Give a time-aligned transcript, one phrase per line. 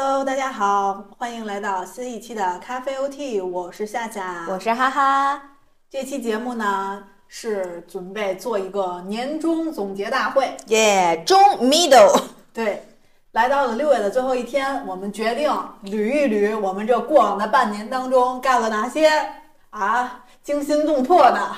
[0.00, 5.42] Hello，大家好，欢迎来到新一期的咖啡 OT，我是夏夏，我是哈哈。
[5.90, 12.16] 这期节目呢是准备做一个年终总结大会，耶，中 middle，
[12.54, 12.86] 对，
[13.32, 15.50] 来到了六月的最后一天，我们决定
[15.82, 19.10] 捋一捋我们这过往的半年当中干了哪些
[19.70, 21.50] 啊惊心动魄的、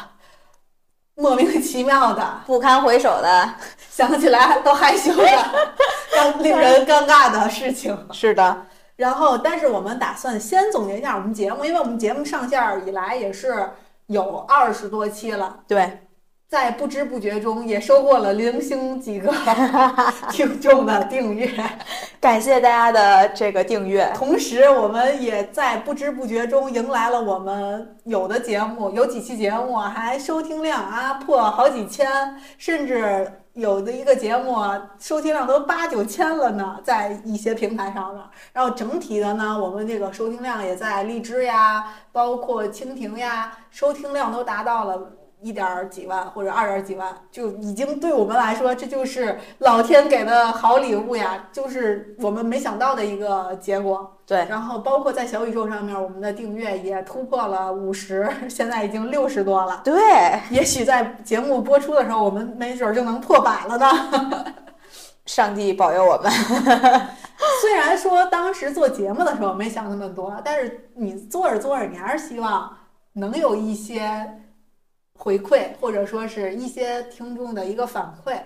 [1.14, 3.54] 莫名其妙的、 不堪回首的，
[3.90, 5.24] 想起来都害羞的、
[6.14, 7.96] 让令人尴尬的事情。
[8.12, 8.66] 是的，
[8.96, 13.70] 然后，但是我们打算先总结一下我们节目，因为我们节目上线以来也是
[14.06, 16.06] 有二十多期了，对，
[16.50, 19.32] 在不知不觉中也收获了零星几个
[20.32, 21.48] 听众的订阅。
[22.20, 24.10] 感谢大家的这个订阅。
[24.16, 32.10] 同时，我们也在不知不觉中迎来了我们有的节目，有几期节目还收听量啊破好几千，
[32.58, 34.56] 甚至有的一个节目
[34.98, 38.24] 收听量都八九千了呢，在一些平台上面。
[38.52, 45.12] 然后整体的呢，我们这个收听量也在荔枝呀，包括蜻蜓呀，收听量都达到了。
[45.42, 54.16] 一点几万或者二点几万，就已经对我们来说，这就是老天给的好礼物呀，就是我们没想到的一个结果。
[54.26, 59.80] 对，然后包括在小宇宙上面，我们的订阅也突破了五十，现在已经六十多了。
[59.82, 60.00] 对，
[60.50, 63.86] 也许在节目播出的时候，我们没准就能破百了呢。
[65.26, 66.30] 上帝保佑我们。
[67.62, 72.76] 虽然说当时做节目的时候没想那么多，但是你做着做着，你还是希望
[73.14, 74.38] 能有一些。
[75.22, 78.38] 回馈或者说是一些听众的一个反馈，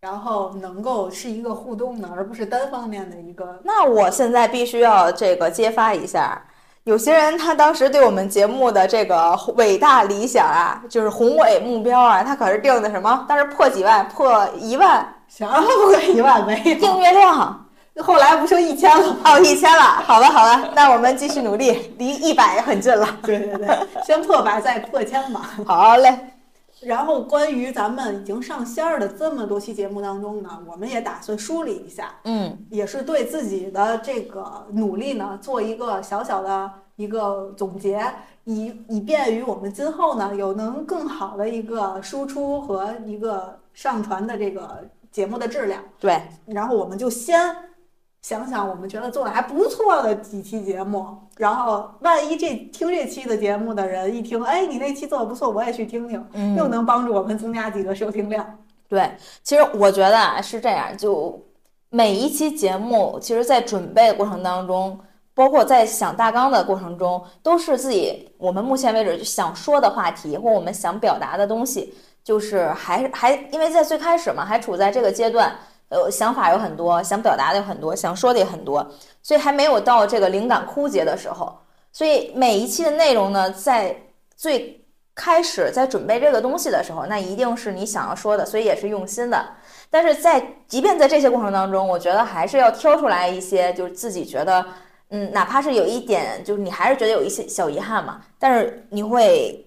[0.00, 3.58] 然后能够是一个互动的，而不是单方面的一个。
[3.64, 6.40] 那我现在必须要这个揭发一下，
[6.84, 13.26] 有些人他当时对我们节目的这个伟大理想啊，就是宏伟目标啊，他可是定的什么？
[13.28, 17.63] 当时破几万，破一万，想要破一万没订阅量。
[18.02, 19.16] 后来不就一千了？
[19.24, 19.82] 哦，一千了。
[19.82, 23.06] 好了好了，那我们继续努力， 离一百很近了。
[23.22, 25.42] 对 对对，先破百再破千嘛。
[25.64, 26.18] 好嘞。
[26.80, 38.04] 然后关于咱们已经上线儿的这么多期节目当中呢，我们也打算梳理一下，嗯，也是对自己的这个努力呢做一个小小的一个总结，
[38.42, 45.80] 以以便于我们今后呢有能更好的一个输出和一个上传的这个节目的质量。
[46.00, 47.40] 对，然后我们就先。
[48.24, 56.26] 想想我们觉得做的还不错的几期节目，然后万一这听这期的节目的人一听，哎，你那期做的不错，我也去听听，
[56.56, 58.58] 又能帮助我们增加几个收听量。
[58.88, 61.38] 对，其实我觉得啊是这样，就
[61.90, 64.98] 每一期节目，其实在准备的过程当中，
[65.34, 71.92] 包括在想大纲的过程中，都是自己我们目前为止想说的话题或我们想表达的东西，
[72.24, 75.54] 就是还还因为在最开始嘛，还处在这个阶段。
[75.90, 78.84] 呃，想法有很多，想表达的有很多，想说的也很多，
[79.22, 81.56] 所以还没有到这个灵感枯竭的时候。
[81.92, 83.94] 所以每一期的内容呢，在
[84.36, 84.84] 最
[85.14, 89.46] 开始在准备这个东西的时候，那一定是你想要说的，所以也是用心的。
[89.88, 94.66] 但是在即便在这些过程当中，我觉得还是要挑出来一些，就是自己觉得，
[95.10, 99.64] 嗯，哪怕是有一点，就是你还是觉得有一些小遗憾嘛，但是你会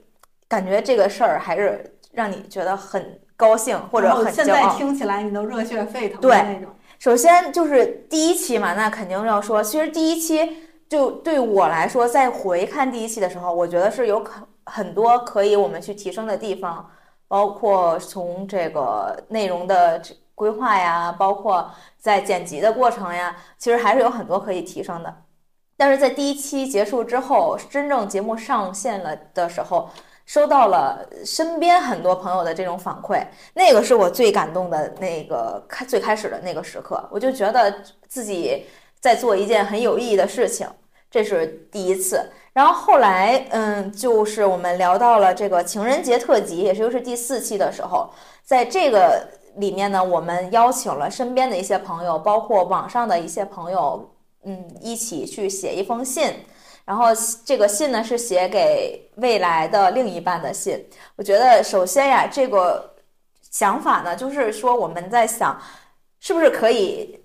[0.49, 3.17] 感觉这个事儿还是让你觉得很。
[3.37, 6.73] 高兴或者很现在听起来你都热血沸腾的那种。
[6.97, 10.57] 首先就是第一期嘛，那肯定要说，其实第一期
[10.89, 16.89] 就对我来说，在回看第一期的时候，我觉得是有很很多可以我们去提升的地方，
[17.27, 20.01] 包括从这个内容的
[20.33, 21.69] 规划呀，包括
[21.99, 25.15] 在剪辑的过程呀，其实还是有很多可以提升的。
[25.77, 29.87] 但是在第一期结束之后，真正节目上线了的时候。
[30.27, 37.73] 收到了身边很多朋友的这种反馈，那个是我最感动的那个开最开始的那个时刻，我就觉得
[38.09, 38.65] 自己
[38.99, 40.67] 在做一件很有意义的事情，
[41.09, 42.29] 这是第一次。
[42.51, 48.09] 然后后来，嗯，就是我们聊到了这个情人节特辑，也就是第四期的时候，
[48.43, 49.25] 在这个
[49.55, 54.09] 里面呢，我们邀请了身边的一些朋友，包括网上的一些朋友，
[54.43, 56.33] 嗯，一起去写一封信。
[56.87, 57.07] 然后
[57.43, 60.81] 这个信呢是写给未来的另一半的信。
[61.17, 62.95] 我觉得首先呀，这个
[63.51, 65.61] 想法呢，就是说我们在想，
[66.21, 67.19] 是不是可以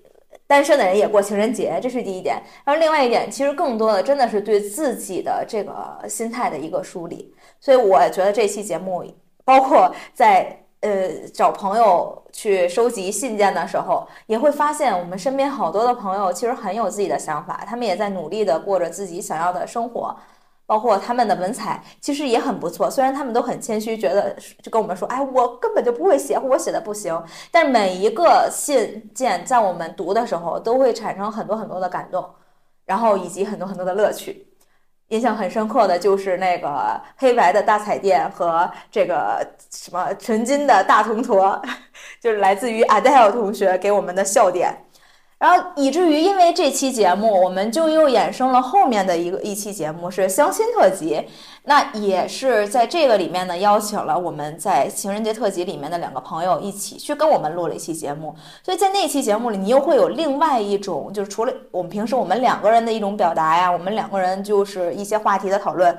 [0.49, 2.43] 单身的人也过情人节，这是第一点。
[2.65, 7.33] 然后另外一点，其实更多的真的是对自己的这个心态的一个梳理。
[7.61, 9.05] 所以我觉得这期节目，
[9.45, 10.59] 包括在。
[10.83, 20.17] 呃，找朋友去收集信件的时候，也会发现我们身边好多的朋友其实很有自己的想法，他们也在努力的过着自己想要的生活。
[20.65, 22.89] 包括他们的文采，其实也很不错。
[22.91, 27.23] 虽然他们都很谦虚，觉得就跟我们说，哎，我根本就不会写，我写的不行。
[27.51, 32.27] 但每一个信件在我们读的时候，都会产生很多很多的感动，
[32.87, 34.47] 然后以及很多很多的乐趣。
[35.13, 41.61] 印象很深刻的就是那个黑白的大彩电和这个什么纯金的大铜坨，
[42.19, 44.75] 就是来自于 Adele 同学给我们的笑点。
[45.43, 51.21] 然后以至于因为这期节目，我们就又衍生了后面的一个一期节目是相亲特辑，
[51.65, 58.33] 那也是在这个里面呢，邀请了我们在情人节特辑里面的两个朋友一起去跟我们录了一期节目。
[58.63, 65.99] 所以在那期节目里，你又会有另外一种，就是除了我们平时我们两个人的一种表达呀，我们两个人就是一些话题的讨论。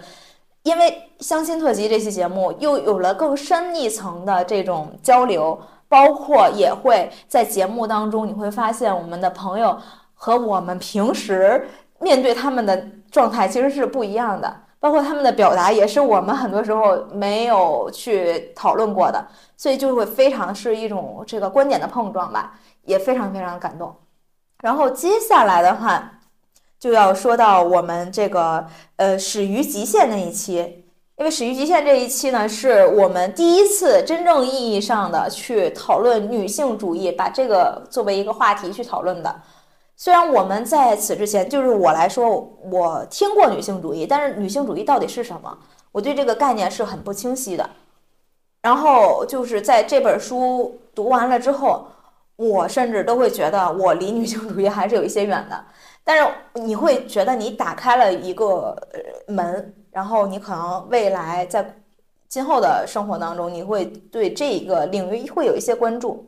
[0.64, 5.60] 因为相亲特辑这期节目又有了更深一层的这种交流。
[5.94, 9.78] 包括也会在节目当中，你会发现我们的朋友
[10.16, 11.68] 和我们平时
[12.00, 19.24] 面对他们的状态其实是不一样的，包括他们的表达也是我们很多时候没有去讨论过的，
[19.56, 22.54] 所以就会非常是一种这个观点的碰撞吧，
[22.86, 23.96] 也非常非常感动。
[24.64, 26.14] 然后接下来的话
[26.80, 30.83] 就要说到我们这个呃始于极限那一期。
[31.16, 39.42] 因为始于极限这一期呢，是我们第一次真正意义上的去讨论女性主义，把这个作为一个话题去讨论的。
[39.96, 42.28] 虽然我们在此之前，就是我来说，
[42.72, 45.56] 我听过女性主义，但是女性主义到底是什么，
[45.92, 47.70] 我对这个概念是很不清晰的。
[48.64, 51.86] 然后就是在这本书读完了之后，
[52.38, 55.64] 我甚至都会觉得我离女性主义还是有一些远的。
[56.04, 58.76] 但是你会觉得你打开了一个
[59.28, 59.76] 门。
[59.94, 61.76] 然后你可能未来在
[62.28, 66.28] 今后的生活当中，你会对这一个领域会有一些关注。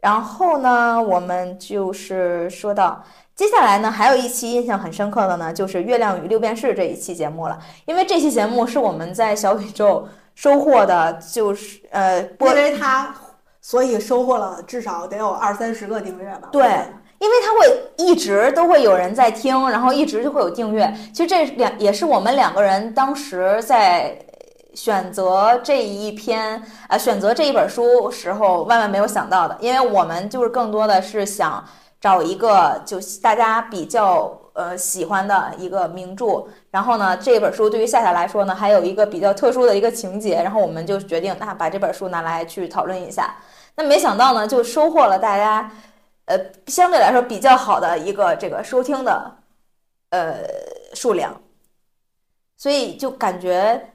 [0.00, 3.04] 然后呢，我们就是说到
[3.34, 7.58] 接下来呢，还有一期印象很深刻的呢，就是《月亮与六便士》这一期节目了。
[7.84, 13.14] 因为这期节目是我们在小宇宙收获的，就是呃，因为它
[13.60, 16.48] 所以收获了至少得有二三十个订阅吧。
[16.50, 16.84] 对。
[17.18, 20.92] 因为它会一直都会有人在听，然后一直就会有订阅。
[21.12, 24.16] 其实这两也是我们两个人当时在
[24.72, 29.56] 选择这一篇呃选择这一本书时候万万没有想到的。
[29.60, 31.64] 因为我们就是更多的是想
[32.00, 36.44] 找一个就大家比较呃喜欢的一个名著。
[36.70, 40.36] 然后呢，这本书对于夏夏来说呢，还有一个比较特殊的一个情节。
[40.36, 43.34] 然后我们就决定那把这本书拿来去讨论一下。
[43.74, 45.68] 那没想到呢，就收获了大家。
[46.28, 49.36] 呃，相对来说比较好的一个这个收听的
[50.10, 50.36] 呃
[50.94, 51.40] 数量，
[52.58, 53.92] 所以就感觉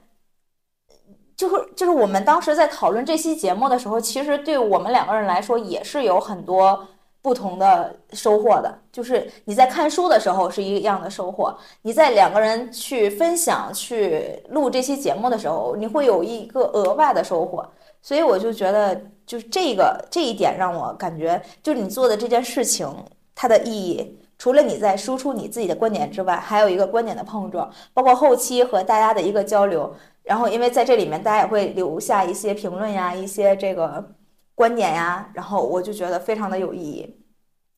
[1.36, 6.84] 就是就是我们当时在讨论这期节目的时候，其实对我们两个人来说也是有很多
[7.22, 8.78] 不同的收获的。
[8.90, 17.64] 就是你在看书的时候是一样的收获，你在两个人去分享去录这期节目的时候，你会有一个额外的收获。
[18.04, 22.86] 所以我就觉得，就是这个这一点让我感觉，就是你做的这件事情，
[23.34, 29.90] 它的意义，除了你在输出你自己的观点之外，还有一个观点的碰撞，包括后期和大家的一个交流。
[30.22, 34.12] 然后，因为在这里面，大家也会留下一些评论呀，一些这个
[34.54, 37.16] 观点呀，然后我就觉得非常的有意义。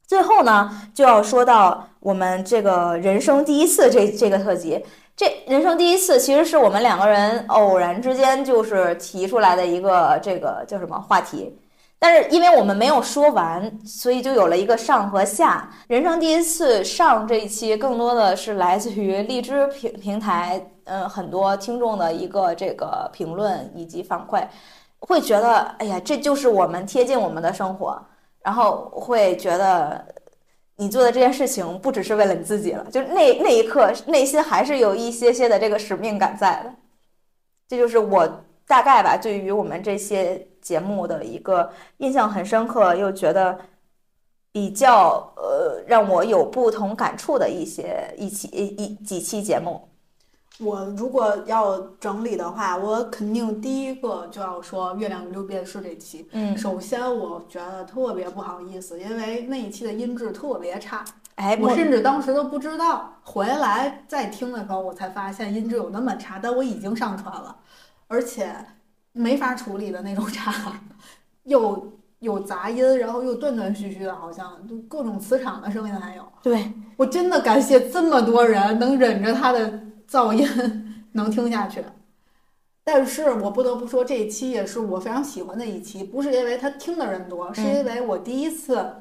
[0.09, 4.85] 最后呢，就要说到我们这个人生第一次这这个特辑。
[5.17, 11.59] 这人生第一次，其实是我们两个人偶然之间就是提出来的一个这个叫什么话题，
[11.99, 15.71] 但是因为我们没有说完，所以就有了一个上和下。
[15.89, 24.47] 人生第一次上这一期，更多的是来自于荔枝平平台，嗯，很多听众的一个这个评论以及反馈，
[24.99, 27.99] 会觉得，哎呀，这就是我们贴近我们的生活，
[28.43, 30.05] 然后会觉得。
[30.77, 36.75] 你做的这件事情不只是为了你自己了，就那那一刻内心还是有一些些的这个使命感在的。
[37.67, 43.59] 这就是我大概吧，对于我们这些节目的一个印象很深刻，又觉得
[44.53, 49.89] 比较呃让我有不同感触的一些一期一一几期节目。
[50.59, 56.27] 我如果要整理的话，我肯定第一个就要说《月亮与六便士》这期。
[56.33, 61.05] 嗯，首先我觉得特别不好意思，因为那一期的音质特别差。
[61.35, 66.39] 哎，我甚至当时都不知道，回来再听的时候我才发现音质有那么差。
[66.43, 67.55] 但我已经上传了，
[68.09, 68.51] 而且
[69.13, 70.73] 没法处理的那种差，
[71.45, 76.23] 又有杂音，然后又断断续续的，好像就各种磁场的声音还有。
[76.43, 79.81] 对我真的感谢这么多人能忍着他的。
[80.09, 81.85] 噪音能听下去，
[82.85, 86.05] 但是我不得不说，这一期也是我非常喜欢的一期。
[86.05, 88.95] 不是因为他听的人多，是因为我第一次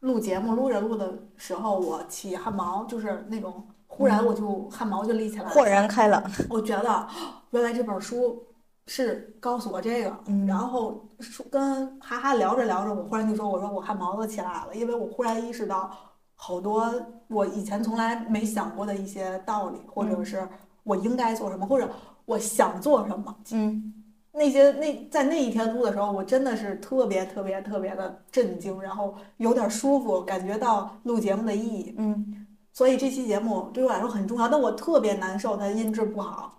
[0.00, 6.22] 录节目录着录的时候，我起汗毛，就是那种忽然我就汗毛就立起来了，豁然开朗。
[6.50, 7.08] 我觉得
[7.50, 8.44] 原来这本书
[8.86, 11.08] 是告诉我这个，嗯然后
[11.50, 15.90] 跟哈哈聊着聊着，我忽然就说，我说我汗毛都起来了，因为我忽然意识到
[16.34, 16.92] 好多
[17.28, 20.46] 我以前从来没想过的一些道理，或者是
[20.82, 21.88] 我应该做什么，或者
[22.24, 23.34] 我想做什么。
[23.52, 23.92] 嗯
[24.36, 31.94] 那些那在那一天录的时候，我真的是特别特别特别的震惊，然后有点舒服，感觉到录节目的意义。
[31.98, 36.58] 嗯，所以这期节目对我来说很重要，但我特别难受，它音质不好，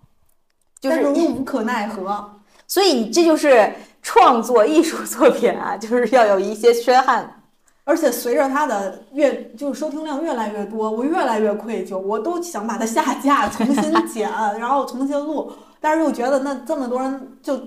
[0.79, 2.39] 就是但是又无可奈何。
[2.65, 3.69] 所以这就是
[4.01, 7.29] 创作艺术作品啊，就是要有一些缺憾。
[7.85, 17.57] 而且随着它的越就是收听量越来越多，我越来越愧疚，我都想把它下架，重新 剪，然后重新录，但是又觉得那这么多人就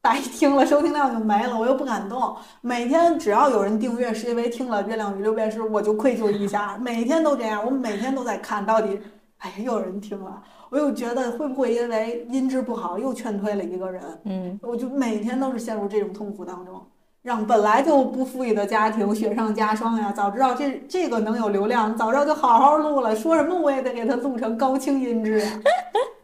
[0.00, 2.36] 白听了，收听量就没了，我又不敢动。
[2.60, 9.00] 每天只要有人订阅，是因为听了《月亮与六便士》，我就愧疚一下，每天都这样，我每天都在看到底，
[9.38, 16.84] 哎呀，又有人听了，我又觉得会不会因为音质不好又劝退了一个人，嗯，我就每天都是陷入这种痛苦当中。
[17.22, 20.10] 让本来就不富裕的家庭雪上加霜呀！
[20.10, 23.14] 早知道这这个能有流量，早知道就好好录了。
[23.14, 25.40] 说什么我也得给它录成高清音质！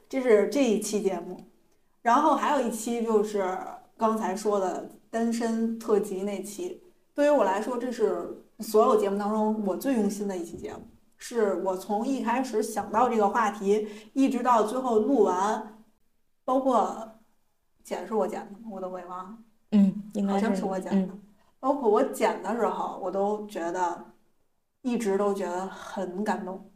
[0.09, 1.41] 这是这一期节目，
[2.03, 3.57] 然后还有一期就是
[3.97, 6.83] 刚才说的单身特辑那期。
[7.15, 10.81] 对于我来说，这是所有节目当中我最用心的一期节目，
[11.17, 15.79] 是我从一开始想到这个话题，一直到最后录完，
[16.45, 17.21] 包括
[17.85, 18.59] 剪是我剪的？
[18.69, 19.39] 我都给忘了。
[19.73, 21.21] 嗯，应该好像是是我剪的嗯，
[21.61, 24.05] 包括我剪的时候，我都觉得
[24.83, 26.71] 一直都觉得很感动，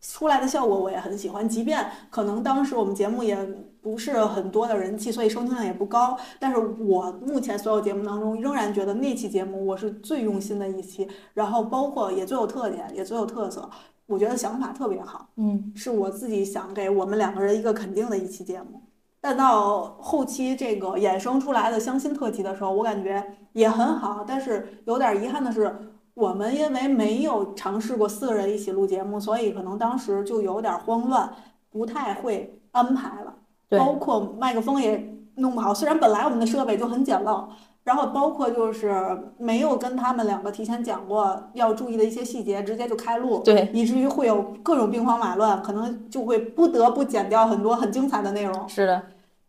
[0.00, 1.48] 出来的效果我也很喜欢。
[1.48, 3.36] 即便可能当时我们节目也
[3.80, 13.70] 不是很多的人气，所以收听量也不高，但是我目前所有节目当中，仍然觉得那期节目我是最用心的一期，然后包括也最有特点，也最有特色，
[14.06, 15.28] 我觉得想法特别好。
[15.36, 18.81] 嗯是我自己想给我们两个人一个肯定的一期节目。
[19.22, 25.74] 但到后期这个衍生出来的相亲特辑的时候，我感觉也很好，但是有点遗憾的是，
[26.14, 31.32] 我们因为没有尝试过四个人一起录节目，所以可能当时就有点慌乱，
[31.70, 33.32] 不太会安排了。
[33.68, 37.44] 对包括麦克风也弄不好，虽然本来我们的设备就很简陋，
[37.84, 38.94] 然后包括就是
[39.38, 43.40] 没有跟他们两个提前讲过要注意的一些细节，直接就开录。
[43.44, 48.68] 对，以至于会有各种兵荒马乱，可能就会不得不剪掉很多很精彩的内容。
[48.68, 49.02] 是的，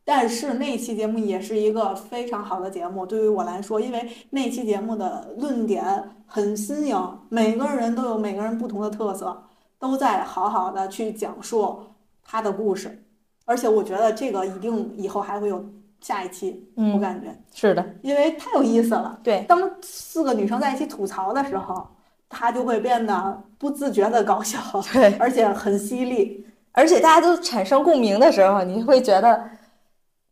[0.04, 5.84] 但是那期节目也是一个非常好的节目，对于我来说，因为那期节目的论点
[6.26, 9.44] 很新颖，每个人都有每个人不同的特色，
[9.78, 11.78] 都在好好的去讲述
[12.24, 13.04] 他的故事，
[13.46, 15.64] 而且我觉得这个一定以后还会有
[16.04, 19.18] 下一期，我嗯，感觉，是的，因为太有意思了。
[19.24, 21.88] 对，当四个女生在一起吐槽的时候，
[22.28, 24.60] 她就会变得不自觉的搞笑。
[24.92, 26.46] 对，而且很犀利。
[26.74, 29.44] 而且大家都产生共鸣的时候，你会觉得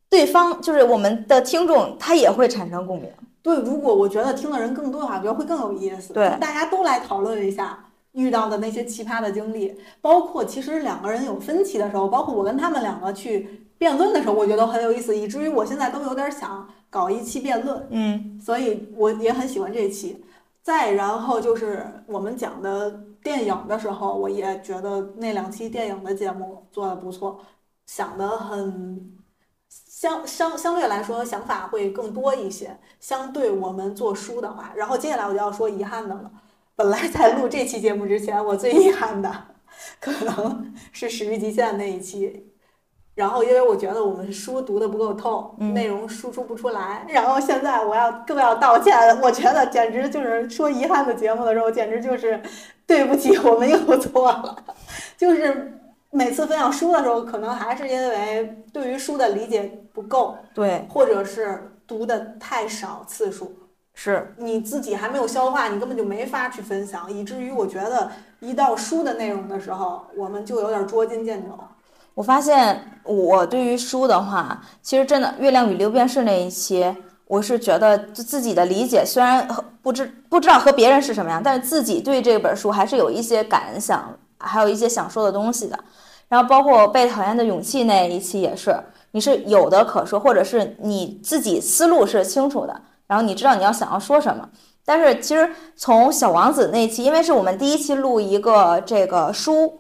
[0.10, 3.10] 对方就是我们的听众，他也会产生共鸣。
[3.42, 6.14] 对，如果我觉得听的人更多的话，我觉得会更有意思。
[6.14, 7.80] 对大家都来讨论一下
[8.14, 20.24] 遇到的那些奇葩的经历，包括其实两个人有分歧的时候，包括我跟他们两个去辩论的时候，我觉得很有意思，以至于我现在都有点想搞一期辩论，嗯所以我也很喜欢这一期。
[20.62, 22.92] 再然后就是我们讲的
[23.24, 27.40] 电影的时候，我也觉得那两期电影的节目做的不错，
[27.88, 29.18] 想的很
[29.70, 32.78] 相相相对来说想法会更多一些。
[33.00, 36.32] 相对我们做书的话，然后接下来我就要说遗憾的了。
[36.76, 39.32] 本来在录这期节目之前，我最遗憾的
[40.00, 42.48] 可能是《始于极限》那一期。
[43.14, 47.06] 然后，因为我觉得我们书读的不够透，嗯内容输出不出来。
[47.10, 52.42] 然后现在我要更要道歉，我觉得简直就是说遗憾的节目的时候，简直就是
[52.88, 54.56] 对不起，我们又错了。
[55.18, 55.78] 就是
[56.10, 59.64] 每次分享书的时候，可能还是因为对于书的理解
[59.94, 63.54] 不够，对，或者是读的太少次数，
[64.04, 71.52] 是，你自己还没有消化，你根本就没法去分享，以至于我觉得一到书的内容的时候，我们就有点捉襟见肘。
[72.16, 76.84] 我发现我对于书的话，其实真的《月亮与六便士》那一期，
[77.28, 85.78] 我是觉得就自己的理解虽然和不知不知道和别人是什么样，但是自己对这本书还是有一些感想，还有一些想说的东西的。
[86.28, 88.76] 然后包括被讨厌的勇气那一期也是，
[89.12, 92.82] 你是有的可说，或者是你自己思路是清楚的，
[93.12, 94.48] 然后你知道你要想要说什么。
[94.86, 99.78] 但是其实从小王子那一期，因为是我们第一期录一个这个书。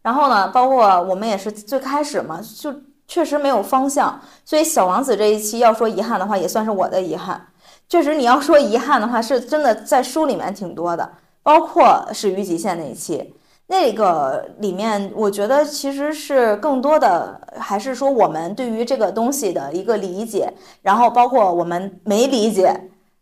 [0.00, 2.72] 然后呢，包括我们也是最开始嘛，就
[3.08, 7.48] 确实没有方向，所以小王子这一期要说遗憾的话，也算是我的遗憾。
[7.88, 11.10] 确实，你要说遗憾的话，是真的在书里面挺多的，
[11.42, 13.34] 包括始于极限那一期，
[13.70, 22.74] 那个里面，我觉得其实是更多的还是说我们对于这个东西的一个理解，然后包括我们没理解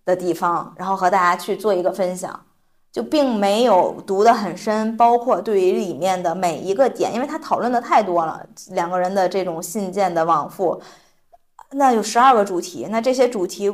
[0.04, 2.40] 的地方，然后和大家去做一个分享，
[2.92, 10.80] 就并没有读得很深，包括对于里面的每一个点，因为他讨论的太多了，两个人的这种信件的往复，
[11.72, 13.72] 那有十二个主题，那这些主题。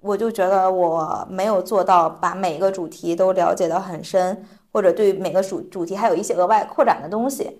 [0.00, 7.58] 我就觉得我没有做到把每一个主题都了解得很深，或者对每个主主题还有一些额外扩展的东西，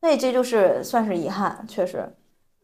[0.00, 2.08] 所以这就是算是遗憾，确实。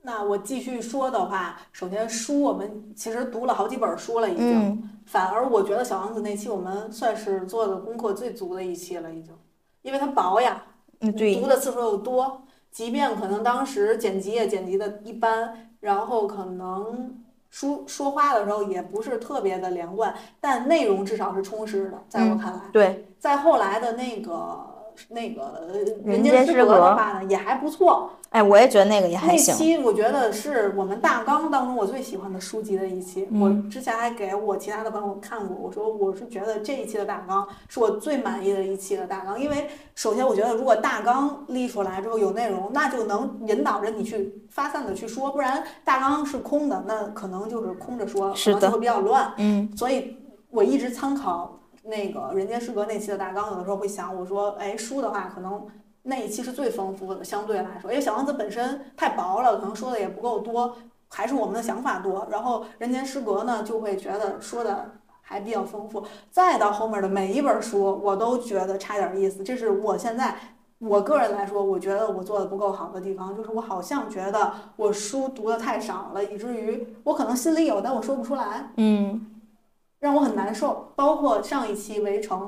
[0.02, 4.90] 那我继续说的话，首先书我们其实读了好几本书了，已经。
[5.06, 9.34] 反而我觉得小王子那期我们算是做的功课最足的一期了，已经，
[9.82, 10.62] 因为它薄呀，
[11.00, 17.22] 嗯，对，读的次数又多，即便可能当时剪辑也剪辑的一般，然后可能。
[17.50, 22.60] 说说话的时候也不是特别的连贯，但内容至少是充实的，在我看来。
[22.72, 24.74] 对，在后来的那个。
[25.10, 25.70] 那个
[26.04, 28.10] 人间失格的话呢，也还不错。
[28.30, 29.54] 哎，我也觉得那个也还行。
[29.54, 33.26] 那期我觉得是我们大纲当中我最喜欢的书籍的一期。
[33.32, 39.40] 我之前还给我其他的朋友看过，我说我是觉得这一期的大纲是我最满意的一期的大纲。
[39.40, 49.32] 因为首先我觉得，如果大纲立出来之后有内容，那就能引导着你去发散的去说，不然大纲是空的，那可能就是空着说，可能就会比较乱。
[49.38, 50.16] 嗯，所以
[50.50, 51.54] 我一直参考。
[51.84, 55.66] 那个人间失格那期的大纲，有的时候会想，我说，哎，书的话可能
[56.02, 60.74] 那一期是最丰富的，相对来说，因为小王子本身太薄了，可能说的也不够多，
[61.08, 62.26] 还是我们的想法多。
[62.30, 66.02] 然后人间失格呢，就会觉得说的还比较丰富。
[66.30, 69.42] 再到后面的每一本书，我都觉得差点意思。
[69.42, 70.34] 这是我现在
[70.78, 78.70] 我个人来说，我觉得我做的不够好的地方，就是我好像觉得我书读的太少了，以至于我可能心里有，但我说不出来。
[78.76, 79.34] 嗯。
[80.00, 82.40] 让我很难受，包括上一期《围城》，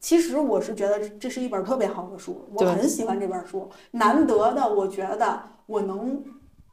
[0.00, 6.22] 其实我是觉得这是一本特别好的书，我很喜欢这本书，难得的，我觉得我能，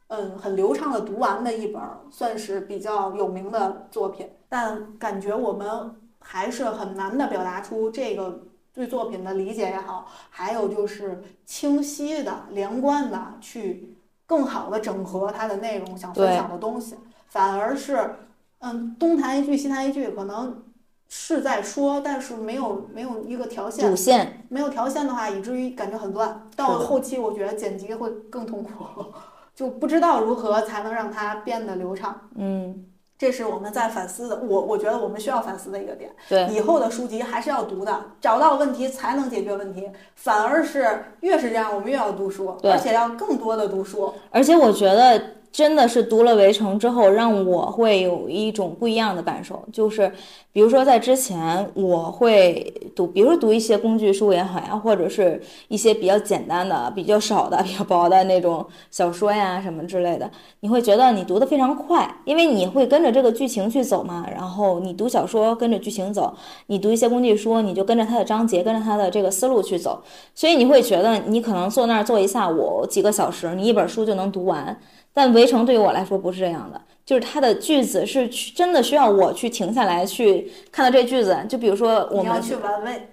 [0.08, 4.28] 嗯，很流畅的读完的一本，算是比较有名的作品。
[4.48, 8.42] 但感觉我们还是很难的表达出这个
[8.72, 16.96] 对作品的理解也好，还有就是清晰的、连贯的去更好的整合它的内容，想分享的东西，
[17.28, 18.16] 反而是。
[18.60, 20.64] 嗯，东谈一句西谈一句，可能
[21.08, 26.48] 是在说，但是没有没有一个条线，主线没有条线的话，以至于感觉很乱。
[26.56, 29.04] 到后期，我觉得剪辑会更痛苦，
[29.54, 32.20] 就不知道如何才能让它变得流畅。
[32.34, 32.84] 嗯，
[33.16, 36.10] 这是我们在反思的，我我觉得我们需要反思的一个点。
[36.28, 39.88] 对，以后的书籍还是要读的，找到问题才能解决问题。
[40.16, 44.12] 反而是越是这样，我们越要读书，而且要更多的读书。
[44.30, 45.35] 而且我觉得。
[45.56, 50.12] 真的是读了《围城》之后，让我会有一种不一样的感受，就是，
[50.52, 64.26] 比如说在之前，我会读，比如说读一些工具书也好呀，或者是一些比较简单的、比较少的、比较薄的那种小说呀什么之类的，你会觉得你读的非常快，因为你会跟着这个剧情去走嘛。
[64.30, 66.34] 然后你读小说跟着剧情走，
[66.66, 70.02] 你读一些工具书，你就跟着它的章节，跟着它的这个思路去走，
[70.34, 74.78] 所以你会觉得你可能坐那儿坐一下午、几个小时，你一本书就能读完。
[75.16, 81.34] 但围城对于我来说不是这样的，就是它的句子是真的需要我去停下来去看到这句子。
[81.48, 83.08] 就比如说我们去玩味，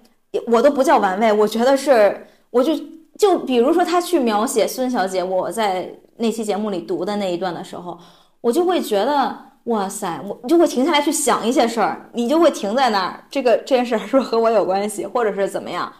[0.48, 2.78] 我都不叫玩味，我觉得是，我就
[3.18, 7.98] 就比如说他去描写孙小姐，我在那期节目里读的那一段的时候，
[8.42, 15.90] 我就会觉得哇塞，我就会停下来去想一些事儿，你就会停在那儿，这个这件事是不是和我有关系，或者是怎么样？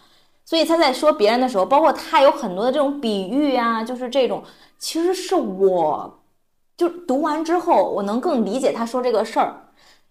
[0.44, 4.42] 所以他在说别人的时候，包括他有很多的这种比喻啊，就是这种，
[4.78, 6.20] 其实是我，
[6.76, 9.54] 就读完之后，我能更理解他说这个事儿，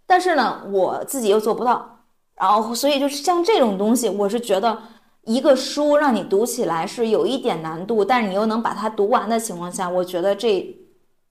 [0.06, 2.00] 但是呢，我自己又做不到，
[2.36, 4.78] 然后所以就是像这种东西，我是觉得
[5.24, 10.76] 一个书让你读起来是有一点难度，但是你又能把它读完的情况下，我觉得这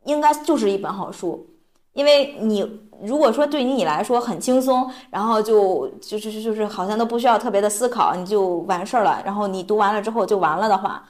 [0.05, 1.47] 应该就是一本好书，
[1.93, 2.89] 因为你。
[3.05, 11.05] 如果说对于你来说很轻松，然后就就是就是好像都不需要特别的思考，你就完事儿了，然后你读完了之后就完了的话，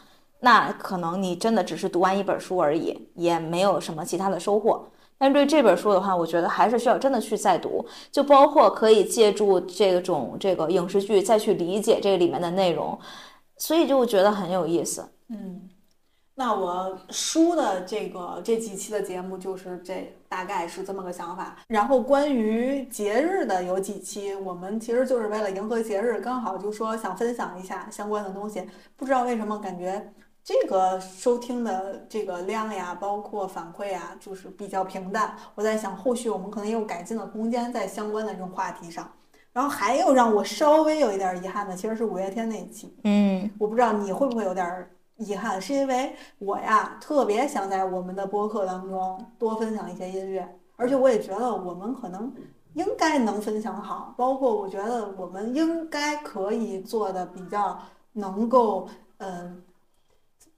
[0.45, 4.85] 那可能你真的只是读完一本书而已，也没有什么其他的收获。
[5.17, 12.99] 但是对这本书的话，我觉得还是需要真的去再读，就包括可以借助这种这个影视剧再去理解这里面的内容，
[13.57, 15.09] 所以就觉得很有意思。
[15.29, 15.69] 嗯。
[16.35, 21.59] 那我书的这个这几期的节目就是这大概是这么个想法。
[21.69, 28.67] 然后关于节日的有几期，我们其实就是为了迎合节日，刚好就说想分享一下相关的东西。
[28.97, 30.11] 不知道为什么感觉
[30.45, 35.37] 这个收听的这个量呀，包括反馈啊，就是比较平淡。
[35.55, 39.09] 我在想，后续我们可能也有改进的空间在相关的这种话题上。
[39.53, 42.93] 然后还有让我稍微有一点遗憾的，其实是五月天那一期。
[43.05, 52.35] 嗯我不知道你会不会有点儿遗憾，是因为我呀特别想在我们的播客当中多分享一些音乐，而且我也觉得我们可能
[52.75, 57.79] 应该能分享好，包括我觉得我们应该可以做的比较
[58.15, 59.63] 能够，嗯。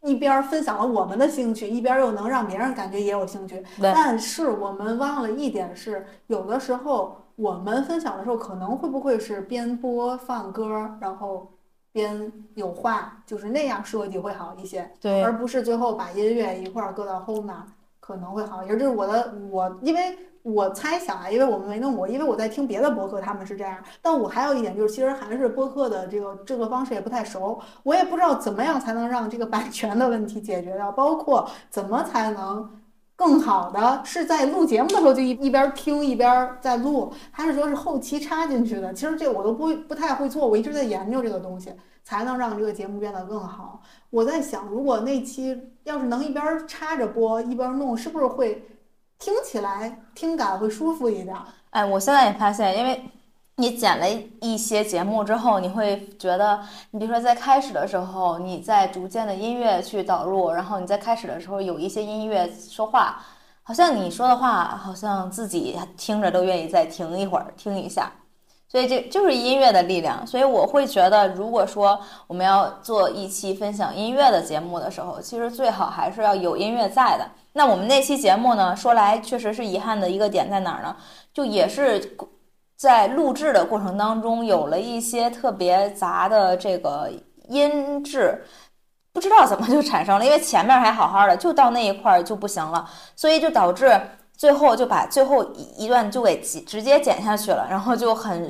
[0.04, 3.64] 一边分享了我们的兴趣，一边又能让别人感觉也有兴趣。
[3.80, 11.50] 但是我们忘了一点是，有的时候我们分享的时候，可能会不会是边播放歌，然后
[11.90, 17.56] 边有话，就是那样设计会好一些，对而不是最后把音乐一块儿搁到后面，
[17.98, 18.76] 可能会好一些。
[18.76, 23.76] 这是我的我，因为我猜想啊，因为我们没弄过，因为我在听别的播客，他们是这样。
[24.00, 32.70] 但我还有一点就是，其实还是播客的这个制作方式也不太熟，我也不知道怎么样才能让这个版权的问题解决掉，包括怎么才能。
[33.16, 38.92] 更好的是在录节目的时候就一一边听一边在录，还是说是后期插进去的？
[38.92, 43.80] 其实这我都不不太会做，我一直在研究这个东西，才能让这个节目变得更好。
[44.10, 48.66] 我在想，如果那期要是能一边插着播一边弄，是不是会
[49.24, 51.34] 听起来听感会舒服一点？
[51.70, 53.02] 哎，我现在也发现，因为
[53.56, 54.06] 你剪了
[54.42, 56.60] 一些节目之后，你会觉得，
[56.90, 63.18] 你比如说在开始的时候，你在逐渐的音乐去导入，然后你在开始的时候有一些音乐说话，
[63.62, 68.12] 好像你说的话，好像自己听着都愿意再停一会儿，听一下。
[68.74, 70.26] 所以这就是音乐的力量。
[70.26, 77.24] 所以我会觉得，如果说我们要做一期分享音乐的节目的时候，其实最好还是要有音乐在的。
[77.52, 80.96] 那我们那期节目呢，说来确实是遗憾的一个点在哪儿呢？
[81.32, 82.16] 就也是
[82.76, 87.08] 在录制的过程当中有了一些特别杂的这个
[87.48, 88.44] 音质，
[89.12, 94.00] 不知道怎么就产生了，因为前面还好好的，就到那一块儿就不行了，所以就导致
[94.36, 98.48] 最后就把最后一一段就给直接剪下去了，然后就很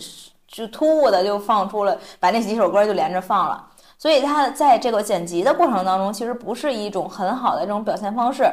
[0.49, 3.67] 就突兀的就放出了，把那几首歌就连着放了。
[3.99, 8.51] 所以它在这个剪辑的过程当中，其实不是一种很好的这种表现方式，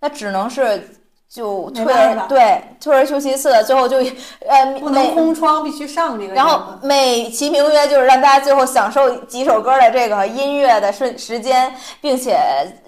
[0.00, 0.88] 那只能是
[1.34, 3.96] 就退而对退而求其次，最后就
[4.46, 6.32] 呃不能空窗，必须上这个。
[6.32, 12.38] 然后美其名曰就是让大家最后享受几首歌的这个音乐的瞬时间，并且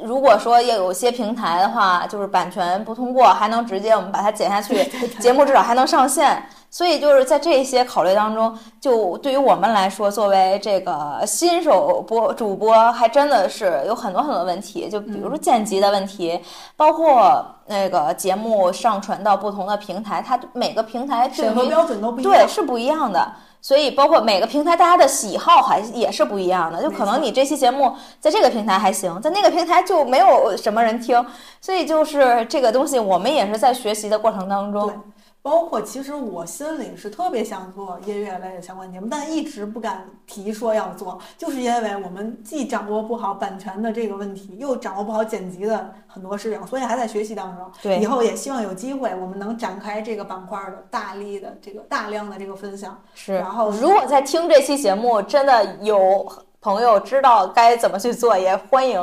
[0.00, 4.84] 如果说要有些平台的话，就是版权不通过，还能直接我们把它剪下去，
[5.18, 6.40] 节目至少还能上线。
[6.70, 16.38] 所以就是在这些考虑当中，就对于我们来说，作为这个新手播主播，还真的是有很多很多问题，就比如说剪辑的问题，
[16.76, 22.32] 包括那个节目上传到不同的平台，它每个平台审核标准都不一样。
[22.32, 23.32] 对，是不一样的。
[23.62, 31.24] 所以包括每个平台大家的喜好还也是不一样的，就可能你这期节目在这个平台还行，在那个平台就没有什么人听。
[31.60, 34.92] 所以就是这个东西，我们也是在学习的过程当中。，
[35.46, 47.64] 包括其实我心里是特别想做音乐类的相关节目，但一直不敢提说要做，就是因为我们既掌握不好版权的这个问题，又掌握不好剪辑的很多事情，所以还在学习当中。
[47.80, 53.00] 对以后也希望有机会我们能展开这个板块的大力的这个大量的这个分享。
[53.14, 56.26] 是然后如果在听这期节目，真的有
[56.60, 59.00] 朋友知道该怎么去做，也欢迎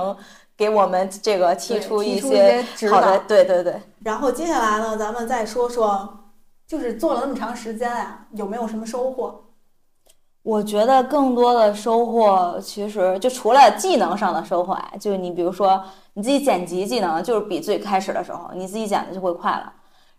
[0.57, 3.19] 给我们这个提出一些些指导好的。
[3.29, 3.81] 对对对。
[4.01, 6.19] 然后接下来呢，咱们再说说，
[6.67, 9.43] 就是做了那么长时间啊，有没有什么收获？
[10.41, 15.81] 我觉得更多的收获，其实就除了技能上的收获啊，就是你比如说
[16.15, 19.71] 你自己剪辑技能，就是比最开始的时候你自己剪的就会快了。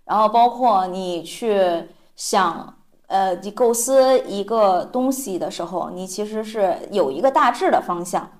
[0.04, 2.74] 然后包括你去想，
[3.06, 8.30] 呃，你构思一个东西的时候，你其实是有一个大致的方向。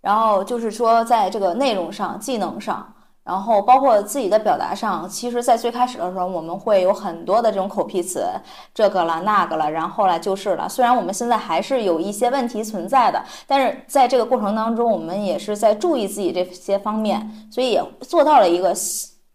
[0.00, 2.92] 然后就是说，在这个内容上、技能上，
[3.24, 8.26] 然后包括自己的表达上，其实，在最开始的时候，我们会有很多的这种口癖词，
[8.74, 10.68] 这个了那个了，然后来就是了。
[10.68, 18.74] 虽然我们现在还是有一些问题存在的，但是在这个过程当中，我们也是在注意自己这些方面，所以也做到了一个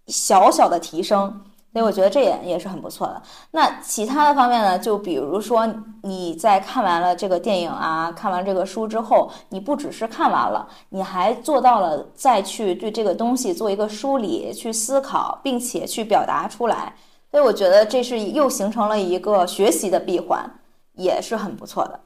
[0.07, 1.41] 小小的提升。
[1.77, 3.21] 所以我觉得这点也是很不错的。
[3.51, 16.91] 那其他的方面呢，就比如说你在看完了这个电影啊，看完这个书之后，你不只是看完了，你还做到了再去对这个东西做一个梳理、去思考，并且去表达出来。
[17.29, 20.51] 所以我觉得这是又形成了一个学习的闭环，
[20.93, 21.99] 也是很不错的。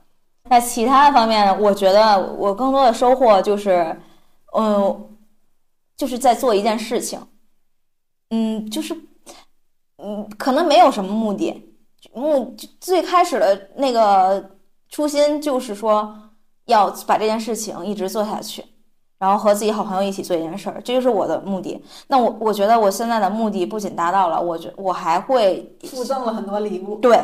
[0.49, 3.97] 那其他的方面，我觉得我更多的收获就是，
[4.53, 5.10] 嗯，
[5.95, 7.17] 就是在做一件事情，
[8.31, 8.93] 嗯，就是。
[10.03, 11.71] 嗯，可能没有什么目的，
[12.13, 14.51] 目最开始的那个
[14.89, 16.13] 初心就是说
[16.65, 18.65] 要把这件事情一直做下去，
[19.19, 21.83] 然后和自己好朋友一起做一件事儿，这就是我的目的。
[22.07, 26.95] 那我我觉得我现在的目的不仅达到了，我觉我还会附赠了很多礼物。
[26.95, 27.21] 对，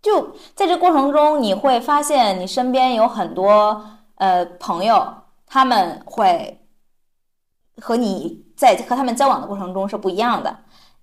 [0.00, 5.06] 就在这过程中，你会发现你身边有很多呃朋友，
[5.46, 6.58] 他们会
[7.82, 10.56] 和你在和他们交往的过程中是不一样的。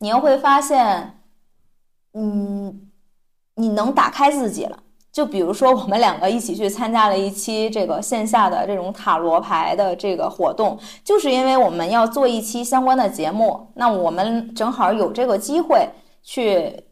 [0.04, 1.18] 你又会发现，
[2.14, 2.92] 嗯，
[3.56, 4.78] 你能打开自己了。
[5.14, 15.88] 就比如说，我们两个一起去参加了一期这个线下的这种塔罗牌的这个活动，就是因为我们要做一期相关的节目，那我们正好有这个机会
[16.22, 16.84] 去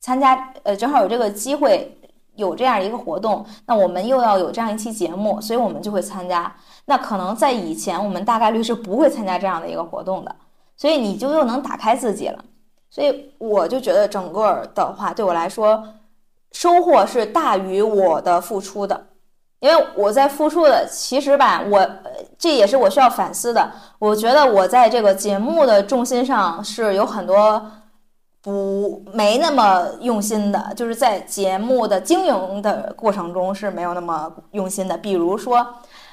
[0.00, 1.94] 参加，呃，正好有这个机会
[2.36, 6.50] 有这样一个活动，那我们又要有这样一期节目，所以我们就会参加。
[6.86, 10.34] 那可能在以前，我们大概率是不会参加这样的一个活动的，
[10.76, 12.42] 所以你就又能打开自己了。
[12.94, 15.82] 所以我就觉得整个的话，对我来说。
[16.52, 19.06] 收获是大于我的付出的，
[19.58, 21.84] 因为我在付出的，其实吧，我
[22.38, 23.72] 这也是我需要反思的。
[23.98, 27.60] 我觉得我在这个节目的重心上是有很多
[28.40, 34.96] 不没那么用心的，就是在节目的经营的过程中是没有那么用心的。
[34.96, 35.66] 比如说，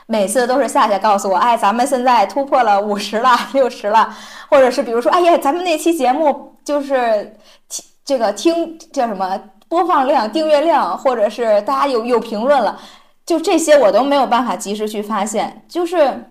[0.07, 4.11] 每次都是夏夏告诉我，哎，咱们现在突破了五十了、六十了，
[4.49, 9.41] 或者是比如说，哎呀，咱们那期节目就是听这个听叫什么？
[9.71, 12.77] 播放量、订阅量，或者是大家有有评论了，
[13.25, 15.65] 就这些我都没有办法及时去发现。
[15.69, 16.29] 就是，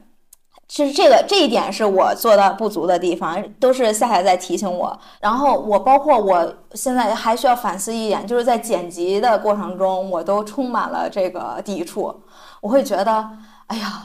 [0.68, 5.00] 其实这个这一点是我做的不足的地方，都是夏夏在提醒我。
[5.22, 12.14] 然后我包括我现在还需要反思一点，就是在剪辑的过程中，我都充满了这个抵触。
[12.60, 13.26] 我会觉得，
[13.68, 14.02] 哎呀，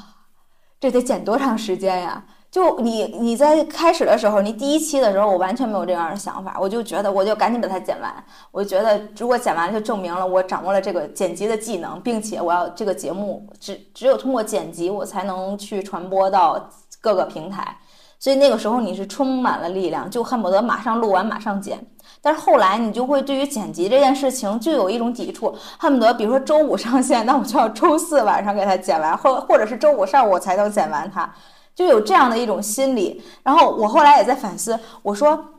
[0.80, 2.24] 这得剪多长时间呀？
[2.56, 8.10] 就你你在开始的时候，你第一期的时候，我完全没有这样的想法，我就觉得我就赶紧把它剪完。
[8.50, 16.70] 我觉得如果剪完了，就证明了我掌握了这个剪辑的技能，并且我要这个节目只只有通过剪辑，我才能去传播到
[17.02, 17.76] 各个平台。
[18.20, 21.78] 所以那个时候你是充满了力量，就恨不得马上录完马上剪。
[22.22, 31.30] 但是后来你就会对于剪辑这件事情就有一种抵触，恨不得比如说周五上线，那我就要周四晚上给它剪完，或或者是周五上午我才能剪完它。
[31.76, 35.52] 就有这样的一种心理，然后我后来也在反思，我说。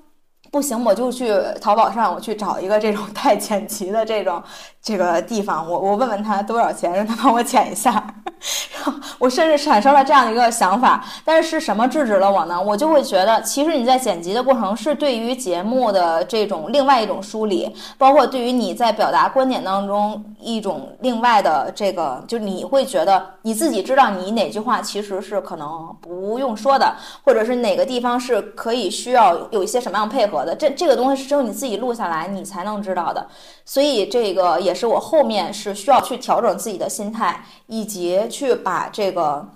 [0.51, 4.43] 不行，我就去淘宝上，我去找一个这种 带剪辑的这种
[4.83, 7.93] 这个地方，我我问问他多少钱，让他帮我剪一下。
[8.75, 12.61] 然后我甚至产生了这样一个想法，但是是什么制止了我呢？
[12.61, 30.36] 我就会觉得，其实你在剪辑的过程是对于节目的这种另外一种梳理，包括对于你在表达观点当中一种另外的这个，就你会觉得你自己知道你哪句话其实是可能不用说的，或者是哪个地方是可以需要有一些什么样配合。
[30.37, 33.27] 我的这这个东西是只有你自己录下来，你才能知道的，
[33.64, 39.49] 所以这个也是我后面是需要去调整自己的心态，以及去把这个，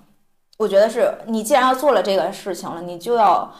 [0.57, 3.53] 我觉得是你既然要做了这个事情了，你就要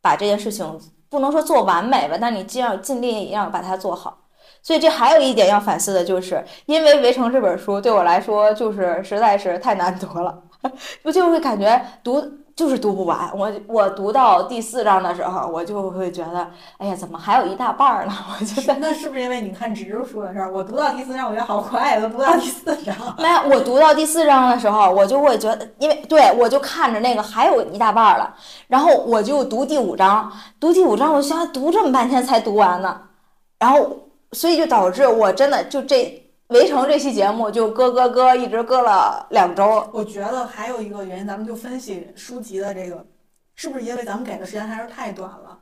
[0.00, 4.18] 把这件事情不能说做完美吧，但你既要尽力要把它做好。
[4.62, 10.42] 所以这还有一点要反思的就是，因为《围城》这本书对我来说就是实在是太难读了，
[11.02, 12.39] 我就会感觉读。
[12.60, 16.46] 就是读不完，我我读到第四章的时候，我就会觉得，
[16.76, 18.12] 哎呀，怎么还有一大半儿呢？
[18.38, 20.52] 我觉得那是不是因为你看纸质书的事儿？
[20.52, 22.94] 我读到第四章，我觉得好快，都读到第四章。
[23.16, 28.34] 没有，我读到第四章的时候，我就会觉得，因为对我就看着那个还有一大半儿了，
[28.68, 33.00] 然后我就读第五章，读第五章，我想读这么半天才读完呢，
[33.58, 33.88] 然后
[34.32, 36.29] 所以就导致我真的就这。
[36.50, 39.88] 围城这期节目就搁搁搁，一直搁了两周。
[39.92, 43.06] 我觉得还有一个原因，咱们就分析书籍的这个，
[43.54, 45.56] 是不是因为咱们给的时间还是太短了？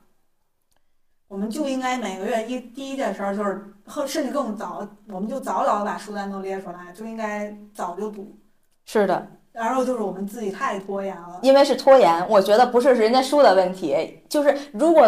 [1.28, 3.62] 我们就应该每个月一第一件事儿就是，
[4.06, 8.34] 甚至更早，我们就早早把书单都列出来，就应该早就读。
[8.86, 9.26] 是的。
[9.52, 11.38] 然后就是我们自己太拖延了。
[11.42, 15.06] 因为是拖延，我觉得不是人家书的问题，就是如果，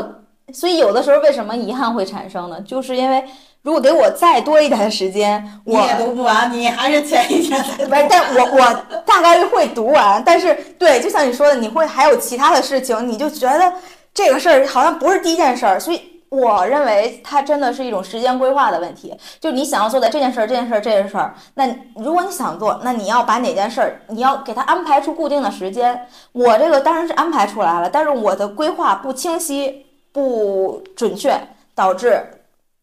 [0.53, 2.61] 所以有的时候为什么遗憾会产生呢？
[2.61, 3.25] 就是因为。
[3.63, 6.51] 如果给我再多一点的时间，我也读不完。
[6.51, 7.91] 你还是前一天才读。
[8.09, 10.23] 但我我大概率会读完。
[10.25, 13.71] 但是，对，就像你说的，你会还有其他的事情，你就觉得
[14.15, 15.79] 这个事儿好像不是第一件事儿。
[15.79, 19.15] 所以，我认为它真的是一种时间规划的问题。
[19.39, 26.07] 就你想要做的这件事儿、这件事儿、这件事儿，那如果你想做，那你要把哪件事儿，你要给它安排出固定的时间。
[26.33, 31.39] 我这个当然是安排出来了，但是我的规划不清晰、不准确，
[31.75, 32.25] 导致。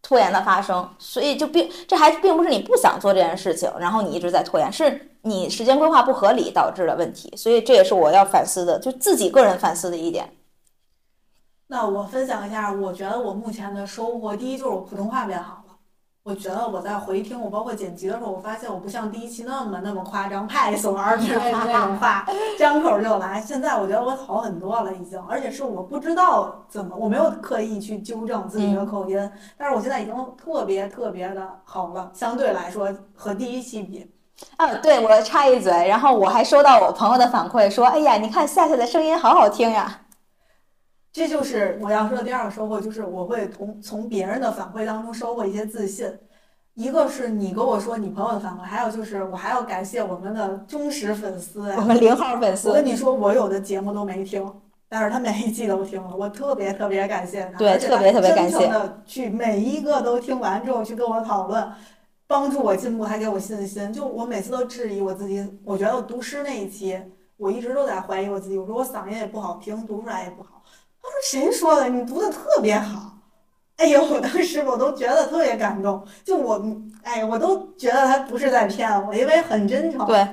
[0.08, 7.30] 拖延的发生，所以就并这还并不是你不想做这件事情，然后你一直在拖延，是你时间规划不合理导致的问题。
[7.36, 10.34] 所以这也是我要反思的，就自己个人反思的一点。
[11.67, 15.62] 那我分享一下，我觉得我目前的收获，第一就是我普通话变好。
[16.28, 22.26] 我觉得我在回听，我包括剪辑的时候，我发现我不像第一期那么那么夸张，派死玩儿对那种话，
[22.60, 23.40] 张口就来。
[23.40, 34.12] 现在我觉得我好很多了，已经，而且是我不知道怎么，我没有刻意去纠正自己的口音，但是我现在已经特别特别的好了，相对来说和第一期比。
[34.58, 40.02] 啊，对我插一嘴，然后我还收到我朋友的反馈说，哎呀，你看夏夏的声音好好听呀。
[41.17, 46.08] 这就是我要说的第二个收获，就是我会从从别人的反馈当中收获一些自信。
[46.75, 51.71] 一个是你跟我说你朋友的反馈，还有就是我还要感谢我们的忠实粉丝。
[51.71, 54.47] 我们零号粉丝我，跟你说，我有的节目都没听，
[54.88, 57.58] 但是他每一季都听了，我特别特别感谢他。
[57.58, 61.67] 对而且他特别特别感谢真诚的去每一个都听完之后去跟我讨论，
[62.27, 63.91] 帮助我进步，还给我信心。
[63.91, 66.95] 就我每次都质疑我自己，我觉得我读诗那一期，
[67.38, 70.57] 我一直都在怀疑我自己，我说我嗓音也不好听，读出来也不好。
[71.08, 71.89] 他说谁说的？
[71.89, 73.13] 你读的特别好。
[73.78, 76.60] 哎呦，我当时我都觉得特别感动，就我，
[77.04, 80.04] 哎，我都觉得他不是在骗我，因为很真诚。
[80.08, 80.28] 对，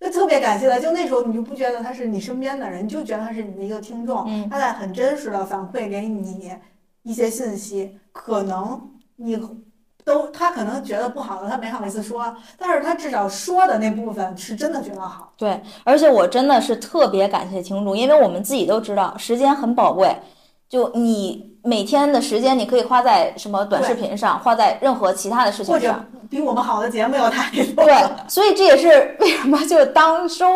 [0.00, 0.80] 就特别感谢他。
[0.80, 6.50] 就那时候你就不觉得他是你身边的人，你就觉得他是你的一个听众，嗯他在很真实的反馈给你
[7.04, 9.36] 一些信息，可能你
[10.08, 15.30] 都他可能觉得不好的，他没好意思说，但是他至少说的那部分是真的觉得好。
[15.36, 20.16] 对，而且我真的是特别感谢听众，因为我们自己都知道时间很宝贵，
[20.66, 26.04] 就你每天的时间你可以花在什么短视频上，花在任何其他的事或者情上。
[26.30, 27.84] 比我们好的节目有太多。
[27.84, 27.94] 对，
[28.26, 30.46] 所以这也是为什么就当收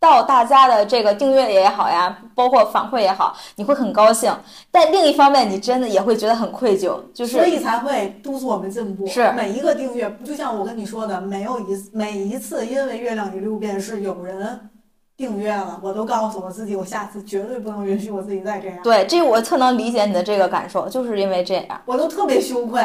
[0.00, 4.32] 到大家的这个订阅也好呀，包括反馈也好，你会很高兴。
[4.70, 9.06] 但另一方面，你真的也会觉得很愧疚，就是所以才会督促我们进步。
[9.06, 14.70] 是每一个订阅，就像我跟你说的，没有一次每一次，因为月亮与六便士有人
[15.16, 18.78] 订阅了，我都告诉我自己，我下次绝对不能允许我自己再这样。
[18.84, 21.80] 对这我特能理解你的这个感受，就是因为这样。
[21.86, 22.80] 我都特别羞愧。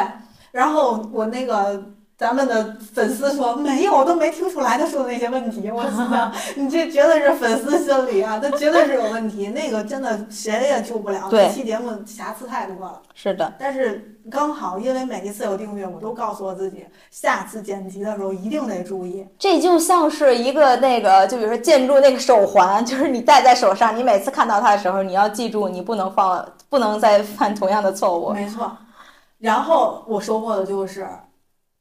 [0.50, 1.80] 然后我那个
[2.16, 5.68] 咱们的粉丝说没有，我都没听出来他说的那些问题。
[5.72, 9.48] 我心想，你这绝对是粉丝心理啊，他绝对是有问题。
[9.48, 13.02] 那个真的谁也救不了，对那期节目瑕疵太多了。
[13.14, 19.26] 是的，但是刚好，因为每一次有订阅，我都告诉我自己，下次剪辑的时候一定得注意。
[19.36, 28.32] 这就像是一个那个，就比如说建筑那个手环，就是你戴在手上，你每次看到它的时候，你要记住，你不能放，不能再犯同样的错误。
[28.32, 28.70] 没错。
[29.40, 31.06] 然后我收获的就是，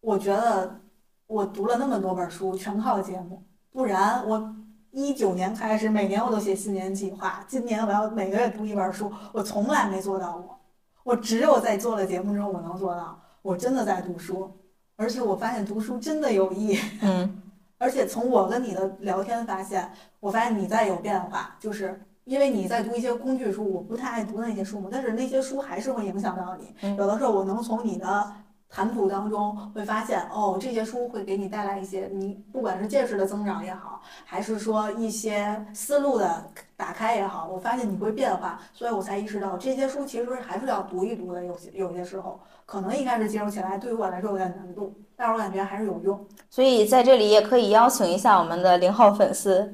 [0.04, 0.82] 我觉得
[1.28, 4.54] 我读了那么多本书，全靠节目，不然我
[4.92, 10.60] 一九年开始每年我都写新年计划，今年我要每个月读一本书，我从来没做到过。
[11.06, 13.18] 我只有在做了节目之后，我能做到。
[13.42, 14.52] 我真的在读书，
[14.98, 16.78] 而且我发现读书真的有益。
[17.02, 17.42] 嗯，
[17.80, 19.90] 而且从我跟你的聊天发现，
[20.20, 26.76] 我发现你在有变化，就是因为你在读一些工具书，我不太爱读那些书嘛，但是那些书还是会影响到你。
[26.82, 28.34] 嗯有的时候我能从你的
[28.76, 36.44] 谈吐当中会发现，哦，这些书会给你带来一些你不管是见识的增长也好，还是说一些思路的
[36.76, 41.46] 打开也好，我发现你会变化，所以我才意识到这些书其实还是要读一读的。
[41.46, 46.26] 有些有些时候，可能一开始接受起来对于我来说有点难度，但是我感觉还是有用。
[46.50, 49.72] 所以在这里也可以邀请一下我们的零号粉丝，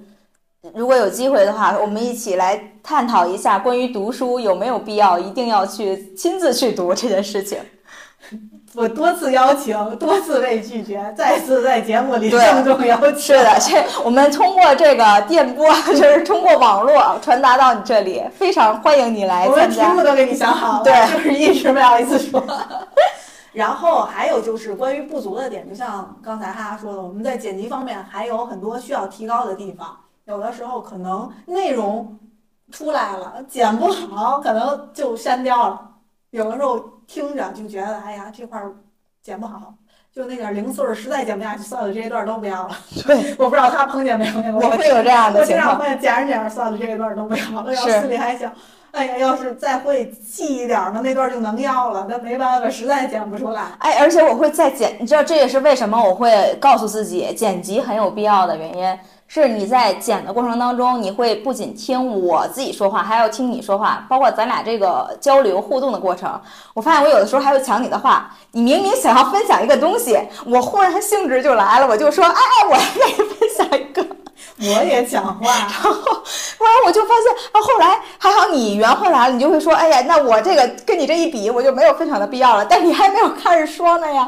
[0.75, 7.57] 如果有机会的话，我们一起来探讨一下关于读书有没有必要一定要去亲自去读这件事情。
[8.75, 13.19] 我多次邀请，多次被拒绝，再次在节目里郑重邀请。
[13.19, 19.89] 是的，这我们通过这个电波， 就是通过网络传达到你这里，非常欢迎你来我们参加。
[19.89, 22.43] 题目都给你想好了，对就是一直不好意思说。
[23.51, 29.97] 然后还有就是关于不足的点，就像刚才哈哈说的，我们在剪辑方面还有很多需要提高的地方。
[30.25, 32.19] 有的时候可能内容
[32.71, 35.81] 出来了，剪不好，可能就删掉了。
[36.29, 38.71] 有的时候听着就觉得，哎呀，这块儿
[39.23, 39.73] 剪不好，
[40.13, 42.77] 就那点零碎儿，实在剪不下去，算了，这一段都不要了。
[43.07, 44.61] 对， 我不知道他碰见没碰见过。
[44.63, 45.71] 我会有这样的情况。
[45.71, 47.71] 我经常会剪着剪着，算了，这一段都不要了。
[47.73, 48.53] 然后是心里还想，
[48.91, 52.05] 哎呀，要是再会细一点呢，那段就能要了。
[52.07, 53.63] 但没办法，实在剪不出来。
[53.79, 58.99] 哎，而且我会再剪，你知道这也是为什么我会告诉自己剪辑很有必要的原因。
[59.31, 66.41] 是你在剪的过程当中，你会不仅听我自己说话，还要听你说话，包括咱俩这个交流互动的过程。
[66.73, 74.03] 我发现我有的时候还会抢你的话，你明明想要分享一个东西，我忽然兴致就来了，我就说，哎，我来给你分享一个。
[74.61, 82.65] 我也讲话，然后，后来我就发现，啊，后来还好你圆回来了，你就会说，哎呀，那我这个跟你这一比，我就没有分享的必要了。
[82.65, 84.27] 但你还没有开始说呢呀，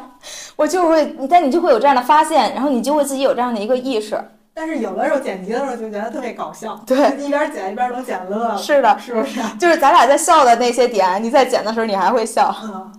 [0.55, 4.23] 我就会，但你就会有这样的发现，然后你就会自己有这样的一个意识。
[4.62, 9.41] 但是有的时候剪辑的时候就觉得特别搞笑，对，一边剪一边能剪乐了，是的，是不是？
[9.57, 12.55] 就是咱俩在笑的那些点，你在剪的时候你还会笑。
[12.64, 12.93] 嗯，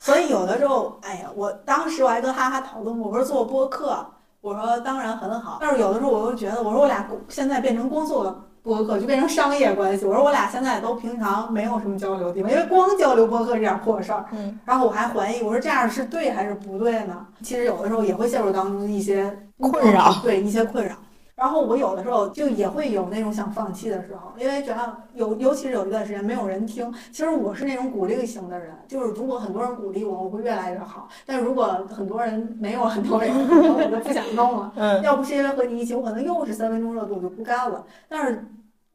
[0.00, 4.04] 所以有的时候，哎呀，我当时我还跟哈哈讨论过，我说做播客，
[4.40, 8.24] 我说当然很好，但是有的时候我又觉得，我说我俩现在变成光做
[8.66, 10.04] 播客，就变成商业关系。
[10.04, 14.26] 我说我俩现在都平常没有什么交流的地方，因为光交流播客这点破事儿。
[14.32, 14.58] 嗯。
[14.64, 17.24] 然后我还怀疑，我说这样是对还是不对呢？
[17.42, 20.96] 其实有的时候也会陷入当中一些困扰，对一些困扰。
[21.36, 26.90] 然后我有的时候就也会有那种想放弃的时候，因为觉得有，尤其是有一段时间没有人听。
[27.12, 31.06] 其实我是那种鼓励型的人，就是如果很多人鼓励我，我会越来越好。
[31.26, 34.72] 但如果很多人没有很多人，我就不想弄了。
[34.76, 35.02] 嗯。
[35.02, 37.84] 要不是因为和你一起，我可能又是三分钟热度，我就不干了。
[38.08, 38.42] 但是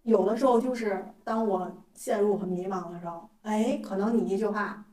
[0.04, 4.84] 有的时候就是当我陷入很迷茫的时候，哎，可能你一句话，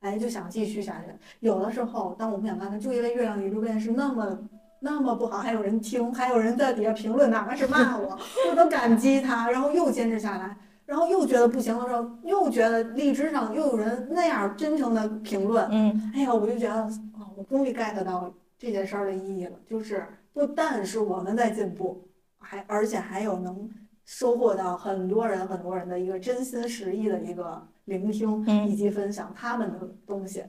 [0.00, 1.06] 哎，就想继续下去。
[1.40, 4.38] 有的时候，当我不想干了，就因为月亮与六便是那么。
[4.82, 10.56] 那么不好，还有人听，还有人在底下评论，哪怕是骂我，我都感激他，然后又坚持下来，
[10.86, 16.82] 然后又觉得不行的时候，又觉得荔枝上又有人那样真诚的评论，嗯，哎呀，我就觉得，
[17.12, 22.02] 哦，我终于 get 到这件事儿的意义了，就是不但是我们在进步，
[22.38, 23.68] 还而且还有能
[24.10, 30.44] 收获到很多人很多人的一个真心实意的一个聆听以及分享他们的东西。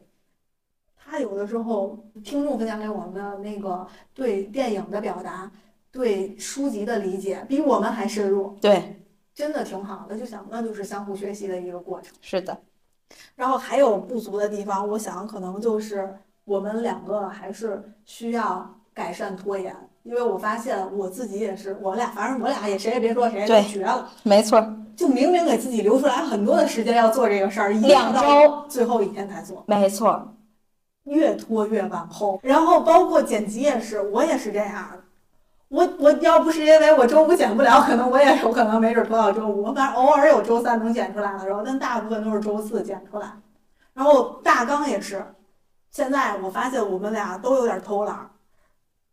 [0.97, 3.85] 他有的时候，听众分享给我们的那个
[4.15, 5.51] 对电影的表达，
[5.91, 8.57] 对书籍的理解，比我们还深入。
[8.59, 8.99] 对，
[9.31, 10.17] 真的挺好的。
[10.17, 12.15] 就想，那就是相互学习的一个过程。
[12.19, 12.59] 是的。
[13.35, 24.09] 然后还有不足的地方，我想可能就是我们两个还是需要改善拖延，因为我发现我自己也是，我俩反正我俩也谁也别说谁，对，绝了。
[24.23, 24.63] 没错。
[24.95, 29.63] 就明明给自己留出来很多的时间要做这个事儿，两周最后一天才做。
[29.67, 30.33] 没错。
[31.05, 34.99] 越拖越往后，然后包括剪辑也是，我也是这样的。
[35.69, 39.63] 我我要不是因为我周五剪不了，可能我也有可能没准拖到周五。
[39.63, 43.31] 我反正偶尔有周三能剪出来的时候，但大部分都是周四剪出来。
[43.93, 45.25] 然后大纲也是，
[45.89, 48.29] 现在我发现我们俩都有点偷懒，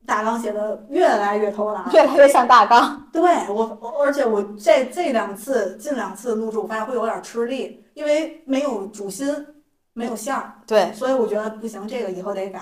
[0.07, 3.09] 大纲写的越来越偷懒，越来越像大纲。
[3.13, 9.47] 对我，而且我这这两次近两次录制，我发现会有点吃力，因为没有主心。
[9.95, 12.61] 没有线儿，对，所以我觉得不行，这个以后得改。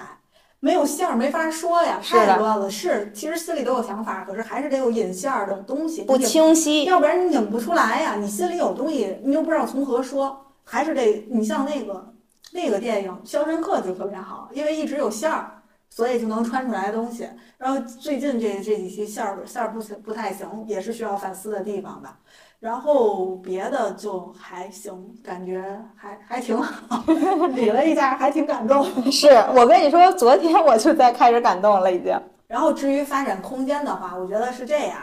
[0.59, 2.70] 没有线儿没法说呀，太乱了。
[2.70, 8.14] 是，其实心里都有想法，可是还是得有引线儿的东西，不清晰，要不然你引不出来呀。
[8.18, 12.14] 你心里有东西，你又不知道从何说，还是得你像那个
[12.53, 15.55] 那个电影《肖申克》就特别好，因为一直有线儿，
[15.97, 17.26] 所以就能穿出来的东西。
[17.57, 22.18] 然后最近这这几期馅儿馅儿不行不太行，也是需要反思的地方吧。
[22.61, 24.92] 然后别的就还行，
[25.24, 27.03] 感觉还还挺好，
[27.57, 28.84] 理了一下，还挺感动。
[29.11, 32.14] 是我跟你说，昨天我就在开始感动了，已经。
[32.47, 34.99] 然后至于发展空间的话，我觉得是这样，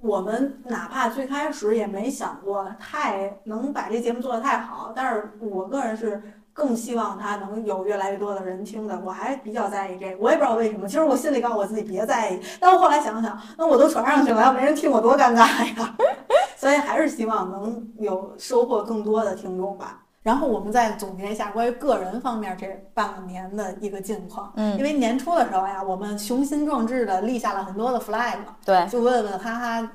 [0.00, 6.22] 我们哪怕最开始也没想过太能把这节目做得太好，但是我个人是。
[6.60, 10.86] 更希望他能有越来越多的人听的，我还比较在意这个，我也不知道为什么。
[10.86, 15.38] 其实我心里告诉我自己别在意，但我后来想想，那我都传上去了，要没人听我多尴尬
[15.78, 15.96] 呀。
[16.58, 20.02] 所以还是希望能有收获更多的听众吧。
[20.22, 24.52] 然后我们再总结一下关于个人方面这半年的一个近况。
[24.56, 28.36] 嗯，因为年初的时候呀，我们雄心壮志的立下了很多的 flag。
[28.66, 29.90] 对，就问问哈哈。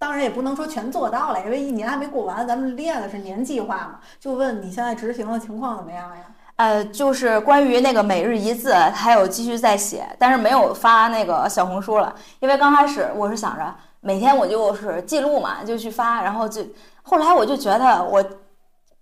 [0.00, 4.00] 当然也不能说全做到了，因为一年还没过完，咱们列的是年计划嘛。
[4.18, 6.24] 就问你现在执行的情况怎么样呀？
[6.56, 16.64] 呃，就是关于那个每日一字，还有继续在写，但是没有发那个小红书了，因为刚开始我是想着每天我就是记录嘛，就去发，然后就
[17.02, 18.24] 后来我就觉得我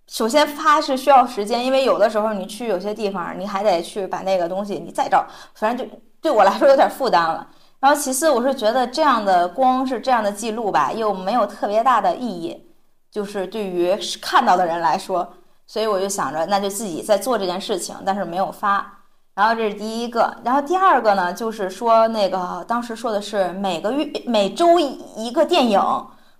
[0.07, 7.47] 首先发是需要时间，因为有的时候你去有些地方，你还得去把那个东西你再找，反正就对我来说有点负担了。
[7.79, 12.69] 然后其次，我是觉得这样的光是这样的记录吧，又没有特别大的意义，
[13.09, 15.25] 就是对于看到的人来说，
[15.65, 18.99] 所以我就想着，那就自己在做这件事情，但是没有发。
[19.33, 25.81] 然后这是第一个，然后第二个呢，就是说那个当时说的是每个月每周一个电影，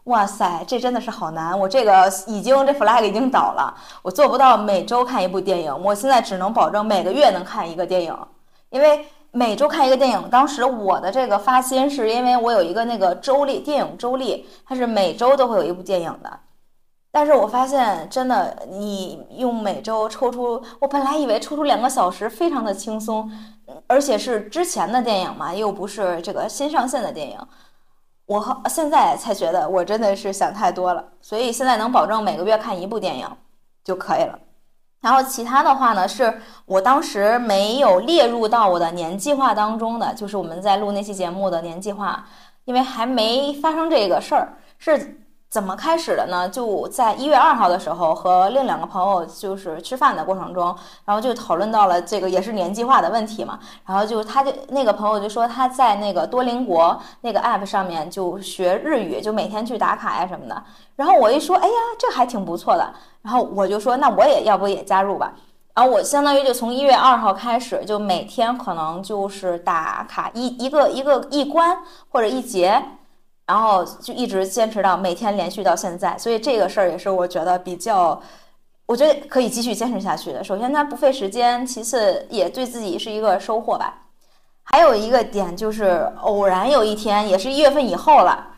[0.04, 8.14] 哇塞，这真的是好难，我这个已经这 flag 已经倒了，我做不到每周看一部电影，我现在只能保证每个月能看一个电影，
[8.72, 9.08] 因为。
[9.32, 16.40] 每周看一个电影，当时我的这个发心是因为我有一个那个周历，电影周历，它是每周都会有一部电影的。
[17.12, 23.30] 但是我发现真的，你用每周抽出，我本来以为抽出两个小时非常的轻松，
[23.88, 27.38] 而且是之前的电影嘛，又不是这个新上线的电影，
[28.26, 31.04] 我现在才觉得我真的是想太多了。
[31.22, 33.28] 所以现在能保证每个月看一部电影
[33.84, 34.40] 就可以了。
[35.02, 42.26] 然后其他的话呢，是我当时没有列入到我的年计划当中的，就是我们在录那期节目的年计划，
[42.66, 44.58] 因为还没发生这个事儿。
[44.78, 46.48] 是怎么开始的呢？
[46.48, 50.76] 就在一月二号的时候，和另两个朋友就是吃饭的过程中，
[51.06, 53.58] 然后就讨论到了这个也是年计划的问题嘛。
[53.84, 60.64] 然后就他就那个朋友就说他在那个多邻国那个 app 上面就学日语，就每天去打卡呀什么的。
[60.96, 62.94] 然后我一说，哎呀，这还挺不错的。
[63.24, 65.34] 然后我就说，那我也要不也加入吧。
[65.74, 71.76] 然后我相当于就从一月二号开始，就每天可能就是打卡一一个一个一关
[72.12, 72.80] 或者一节。
[73.50, 78.22] 然后就一直坚持到每天连续到现在，所以这个事儿也是我觉得比较，
[78.86, 80.44] 我觉得可以继续坚持下去的。
[80.44, 84.04] 首先它不费时间，其次也对自己是一个收获吧。
[84.66, 88.50] 还有一个点就是偶然有一天，也是一月份以后了，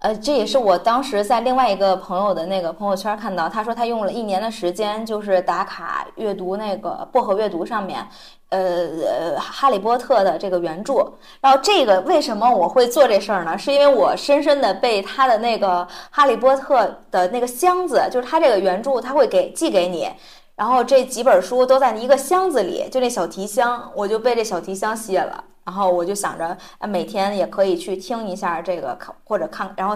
[0.00, 8.06] 呃，这也是我当时在另外一个朋友的那个朋友圈看到，他说他用了一年的时间，就是打卡阅读那个薄荷阅读上面。
[8.50, 11.06] 呃，哈利波特的这个原著，
[11.38, 13.58] 然后这个为什么我会做这事儿呢？
[13.58, 20.08] 是因为我深深的被他的那个哈利波特的那个箱子，就是他这个原著，他会给寄给你，
[20.56, 26.56] 然后这几本书都在一个箱子里，就那小提箱，我就被这小提箱吸引了，然后我就想着，
[26.88, 29.94] 每天也可以去听一下这个，或者看，然后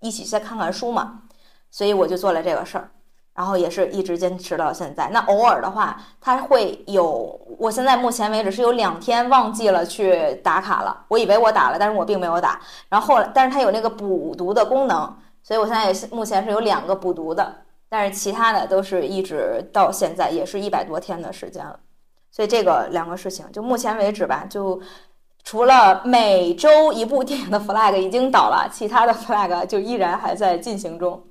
[0.00, 1.20] 一起再看看书嘛，
[1.70, 2.90] 所以我就做了这个事儿。
[3.32, 5.08] 然后也是一直坚持到现在。
[5.10, 7.40] 那偶尔的话，它会有。
[7.60, 11.04] 我现在目前为止是有两天忘记了去打卡了。
[11.06, 12.60] 我以为我打了，但是我并没有打。
[12.88, 17.54] 然后后来，但是它有那个补读的功能，所以我现在也目前是有两个补读的。
[17.88, 21.78] 但是其他的都是一直到现在也是一百多天的时间了。
[22.34, 24.80] 所以这个两个事情，就目前为止吧，就
[25.44, 31.22] 除了每周一部电影的 flag 已经倒了，其他的 flag 就依然还在进行中。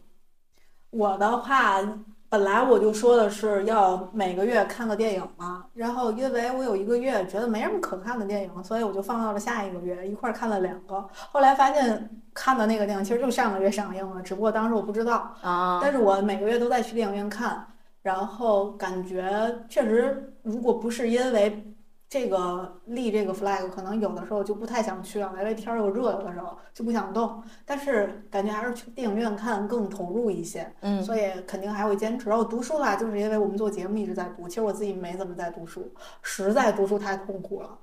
[0.92, 1.82] 我的话，
[2.30, 11.06] 本来我就说的是要每个月看个电影嘛，然后因为我有一个月觉得没什么可看的电影，所以我就放到了下一个月，一块儿看了两个。
[11.34, 15.80] 后来发现看的那个电影其实就上个月上映了，只不过当时我不知道啊。
[15.84, 17.68] 但是我每个月都在去电影院看，
[18.04, 21.68] 然后感觉确实，如果不是因为。
[22.10, 27.42] 这个立这个 flag 可能有的时候就不太想去了，因为天儿又热，有的时候就不想动。
[27.66, 32.30] 但是感觉还是去电影院看更投入一些，嗯，所以肯定还会坚持。
[32.30, 35.92] 然后读书的话，就是因为我们做节目一直在读，其实我自己没怎么在读书，
[36.22, 37.80] 实在读书太痛苦了，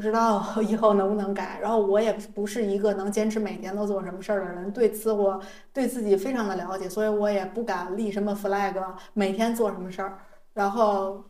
[0.00, 1.58] 不知道 以后能不能改。
[1.60, 5.38] 然后我也不是一个能坚持每天都做什么事儿的人，对此我
[5.72, 8.74] 对自己非常的了解，所以我也不敢立什么 flag，
[9.12, 10.18] 每天做什么事儿。
[10.54, 11.22] 然后。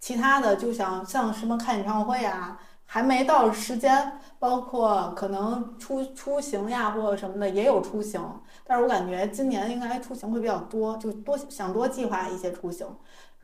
[0.00, 8.20] 其他的就想像什么看演唱会啊，还没到时间，包括可能出出行呀或者什么的也有出行，
[8.66, 12.86] 但是我感觉今年应该出行会比较多，就多想多计划一些出行，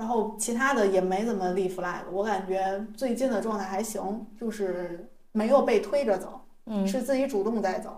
[0.01, 7.91] 然后其他的也没怎么立 flag，我感觉最近的状态还行，就是没有被推着走，嗯，是自己主动在走。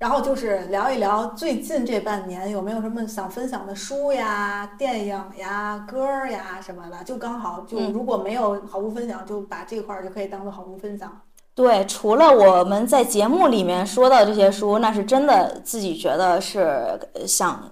[0.00, 11.20] 然后就是聊一聊最近这半年有没有什么想分享的书呀、电影呀、歌儿呀什么的，就刚好就如果没有好物分享，就把这块儿就可以当做好物分享。
[11.54, 17.70] 对，除了我们在节目里面说到这些书，那是真的自己觉得是想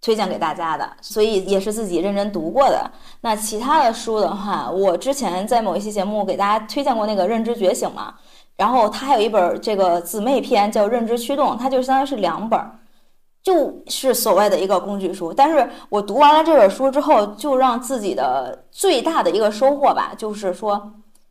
[0.00, 2.90] 推荐给大家的，所以也是自己认真读过的。
[3.20, 8.14] 那其他的书的话，我之前在某一期节目给大家推荐过那个《认知觉醒》嘛。
[8.56, 12.58] 然后他还有一本这个姊妹篇叫《认知驱动》，它就相当于是两本，
[13.42, 15.30] 就是所谓的一个工具书。
[15.30, 20.90] 但是我读完了这本书之后，就让自己的最大的一个收获吧，就是说，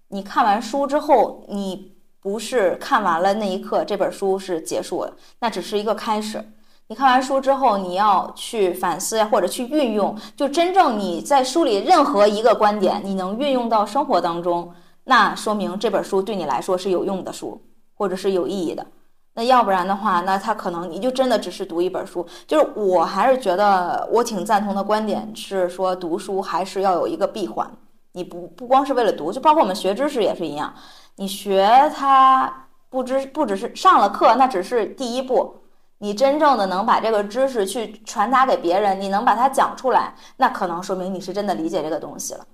[0.10, 6.44] 你看完书之后，你不是看完了那一刻这本书是结束了，那只是一个开始。
[6.88, 14.72] 你看完书之后，你要去反思或者去运用，就真正你在书里任何一个观点，你能运用到生活当中。
[15.06, 17.60] 那说明这本书对你来说是有用的书，
[17.96, 18.86] 或者是有意义的。
[19.34, 22.24] 那要不然的话，那他可能你就真的只是读一本书。
[22.46, 27.68] 就是我还是觉得我挺赞同的观点是说，读书还是要有一个闭环。
[28.12, 30.72] 你不不光是为了读，就包括我们学知识也是一样。
[31.16, 35.56] 你学它不知不只是上了课，那只是第一步。
[36.00, 42.46] 你真正的能把这个知识去传达给别人，你能把它讲出来，那可能说明你是真的理解这个东西了。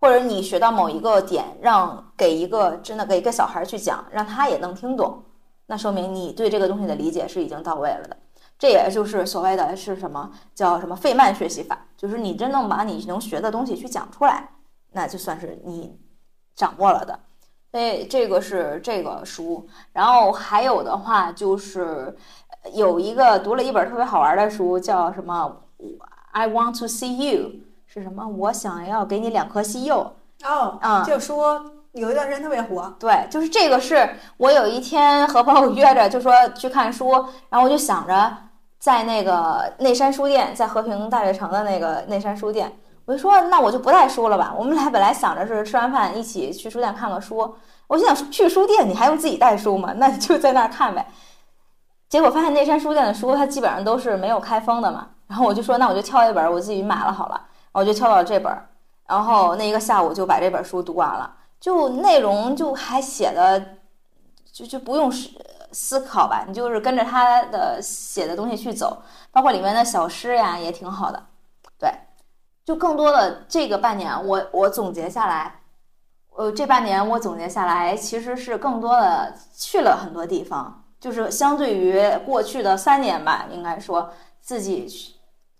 [0.00, 5.22] 或者你学到某一个点，让给一个真的给一个小孩去讲，让他也能听懂，
[5.66, 8.16] 那说明你对这个东西的理解是已经到位了的。
[8.58, 14.48] 这也就是所谓的是什么叫什么费曼学习法，就是你真正把你能学的东西去讲出来，
[14.90, 15.96] 那就算是你
[16.56, 17.18] 掌握了的。
[17.70, 22.14] 所以这个是这个书，然后还有的话就是
[22.74, 25.56] 有一个读了一本特别好玩的书，叫什么
[26.32, 27.50] ？I want to see you。
[27.94, 28.26] 是什么？
[28.26, 29.98] 我想要给你两颗西柚
[30.44, 32.90] 哦，嗯，就说有一段时间特别火。
[32.98, 34.08] 对，就是这个，是
[34.38, 37.10] 我有一天和朋友约着，就说去看书，
[37.50, 38.34] 然后我就想着，
[38.78, 42.72] 在那个内山书店，在和平大悦城的那个内山书店，
[43.04, 44.54] 我就说那我就不带书了吧。
[44.56, 47.54] 我们俩本来想着是吃完饭一起去书店看个书，
[47.88, 49.92] 我心想去书店你还用自己带书吗？
[49.98, 51.06] 那你就在那儿看呗。
[52.12, 57.40] 结果发现那山书店的书它基本上都是没有开封的嘛，然后我就说那我就挑一本我自己买了好了，
[57.72, 58.54] 我就挑到了这本，
[59.06, 63.78] 然后那一个下午就把这本书读完了，就内容就还写的
[64.52, 65.10] 就就不用
[65.72, 69.00] 思考吧，你就是跟着他的写的东西去走，
[69.30, 71.24] 包括里面的小诗呀，也挺好的。
[71.78, 71.90] 对，
[72.62, 75.60] 就更多的这个半年，我我总结下来，
[76.36, 84.86] 呃，这半年我总结下来，其实是更多的去了很多地方，就是相对于过去的三年吧，应该说自己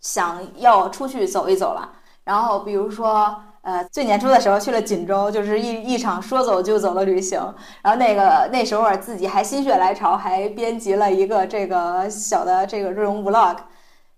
[0.01, 1.93] 想要出去走一走了。
[2.23, 3.43] 然后比如说。
[3.65, 7.39] 呃，最年初的时候去了锦州，就是一一场说走就走的旅行。
[7.81, 13.59] 然后那个那时候自己还心血来潮，还编辑了一个这个小的这个这种 vlog，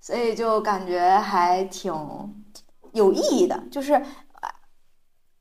[0.00, 1.92] 所以就感觉还挺
[2.94, 3.62] 有意义的。
[3.70, 4.02] 就是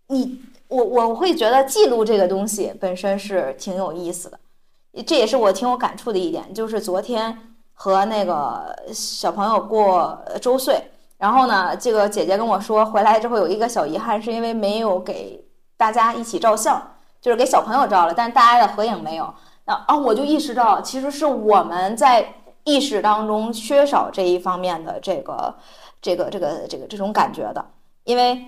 [0.08, 4.38] 你我我会觉得记录这个东西本身是挺有意思的，
[5.02, 6.54] 这也是我挺有感触的一点。
[6.54, 10.89] 就是昨天和那个小朋友过周岁。
[11.18, 15.41] 然后呢，这个姐姐跟我说，回来之后有一个小遗憾，是因为没有给
[15.78, 16.82] 大家一起照相，
[17.22, 19.34] 就是给小朋友照了，但是大家的合影没有。
[19.64, 22.34] 那啊，我就意识到，其实是我们在
[22.66, 25.56] 意识当中缺少这一方面的这个、
[26.02, 27.66] 这个、这个、这个这种感觉的。
[28.04, 28.44] 因为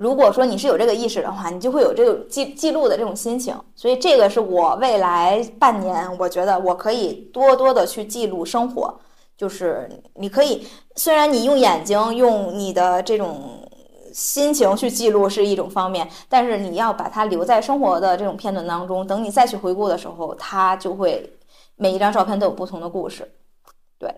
[0.00, 3.54] 如果说你是有这个意识的话，你就会有这个记记录的这种心情。
[3.74, 8.98] 所以这个是我未来半年，我觉得我可以多多的去记录生活。
[9.36, 13.60] 就是你可以，虽然你用眼睛、用你的这种
[14.10, 21.30] 心情去记录是一种方面，但是你要把它留在生活的这种片段当中，等你再去回顾的时候，它就会
[21.76, 23.30] 每一张照片都有不同的故事。
[23.98, 24.14] 对，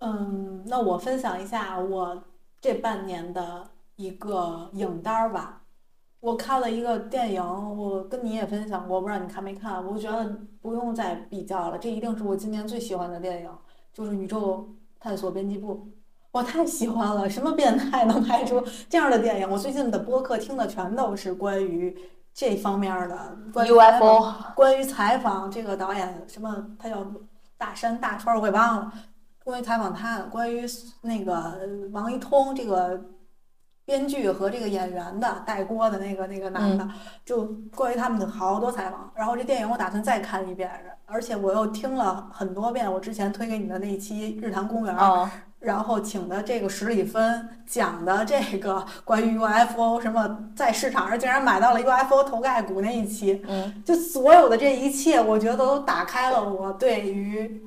[0.00, 2.22] 嗯，那我分享一下我
[2.58, 3.66] 这半年的
[3.96, 5.62] 一个影单儿吧。
[6.20, 7.42] 我看了一个电影，
[7.76, 9.84] 我跟你也分享过，不知道你看没看？
[9.84, 13.50] 我觉得不用再比较了，这一定是我今年最喜欢的电影。
[13.92, 14.68] 就是宇宙
[15.00, 15.86] 探索编辑部，
[16.30, 17.28] 我太喜欢了！
[17.28, 19.50] 什么变态能拍出这样的电影？
[19.50, 21.94] 我最近的播客听的全都是关于
[22.32, 27.04] 这方面的，关于 UFO，关于采访这个导演，什么他叫
[27.58, 28.92] 大山大川，我给忘了。
[29.44, 30.64] 关于采访他，关于
[31.02, 31.58] 那个
[31.92, 32.98] 王一通这个
[33.92, 36.88] 编剧和这个演员的带锅的那个那个男的，
[37.26, 37.44] 就
[37.76, 39.12] 关于他们的好多采访。
[39.14, 40.70] 然后这电影我打算再看一遍。
[41.04, 44.96] 而且我又听了很多遍我之前推给你的那一期《日坛公园》，
[45.58, 57.62] 然后请的这个史里芬讲的这个关于 UFO 什么在市场上竟然买到了 UFO 头盖骨那一期，嗯，就所有的这一切，我觉得都打开了我对于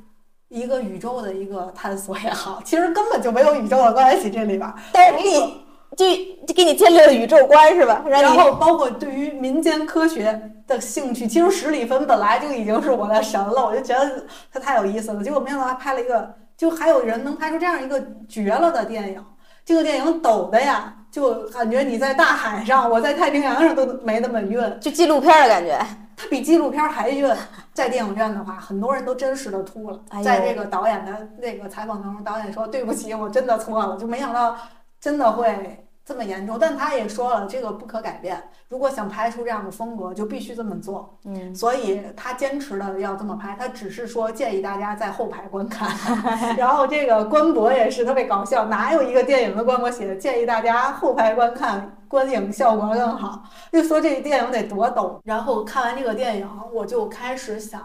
[0.49, 5.64] 一个宇宙的一个探索也好，其实根本就没有宇宙的关系这里边，但是你。
[5.96, 6.06] 就
[6.46, 8.04] 就给你建立了宇宙观是吧？
[8.08, 15.24] 然后包括对于民间科学的兴趣，其实史里芬本来就已经是我的神了， 我就觉得他太有意思了。
[15.24, 19.24] 结果没想到他拍了一个，就还有人能拍出这样一个绝了的电影。
[19.64, 25.76] 这个电影抖的呀，就感觉你在大海上，我在太平洋上都没那么晕，就纪录片的感觉。
[26.18, 27.28] 它比纪录片还晕。
[27.74, 30.00] 在电影院的话，很多人都真实的吐了。
[30.24, 34.56] 在这个导演的那个采访当中，导演说：“对不起，我真的错了。”就没想到
[35.02, 35.85] 真的会。
[36.06, 38.41] 这么严重，但他也说了，这个不可改变。
[38.70, 41.18] 如果想拍出这样的风格，就必须这么做。
[41.24, 43.56] 嗯，所以他坚持的要这么拍。
[43.60, 45.89] 他只是说建议大家在后排观看。
[46.58, 53.43] 然后这个官博也是特别搞笑，哪有一个电影的官博写的建议大家后排观看，观影效果更好？
[53.72, 55.20] 就说这电影得多抖。
[55.24, 57.82] 然后看完这个电影，我就开始想，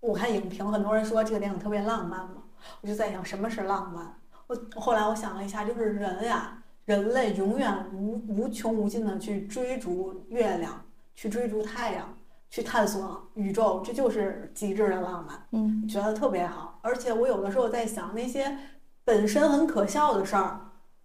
[0.00, 2.42] 我看影评，很多人说这个电影特别浪漫嘛，
[2.80, 4.16] 我就在想什么是浪漫。
[4.48, 6.56] 我后来我想了一下，就是人呀。
[6.90, 10.84] 人类永远无无穷无尽的去追逐月亮，
[11.14, 12.12] 去追逐太阳，
[12.50, 15.46] 去探索宇宙，这就是极致的浪漫。
[15.52, 16.80] 嗯，觉得特别好。
[16.82, 18.58] 而且我有的时候在想，那些
[19.04, 20.58] 本身很可笑的事儿，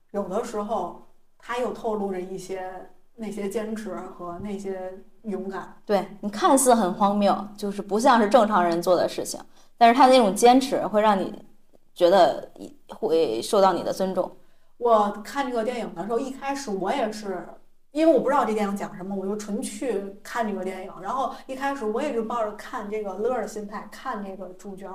[0.09, 1.07] 有的时候
[1.37, 5.77] 它又透露着一些那些坚持和那些勇敢。
[5.85, 9.39] 对你看似很荒谬，就是不像是正常人做的事情，
[9.77, 11.45] 但是他那种坚持会让你
[11.93, 12.51] 觉得
[12.89, 14.31] 会受到你的尊重。
[14.77, 17.47] 我看这个电影的时候，一开始我也是，
[17.91, 20.93] 因为我不知道这电影讲什么，我就纯去看这个电影。
[21.01, 24.87] 然后一开始我也是抱着看这个乐的心态看这个主角，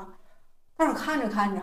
[0.76, 1.62] 但是看着看着，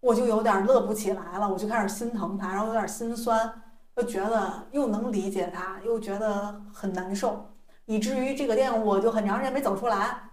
[0.00, 3.62] 我就有点乐不起来了，我就开始心疼他，然后有点心酸，
[3.94, 10.31] 就觉得又能理解他，又觉得很难受，以至于这个电影我就很长时间没走出来。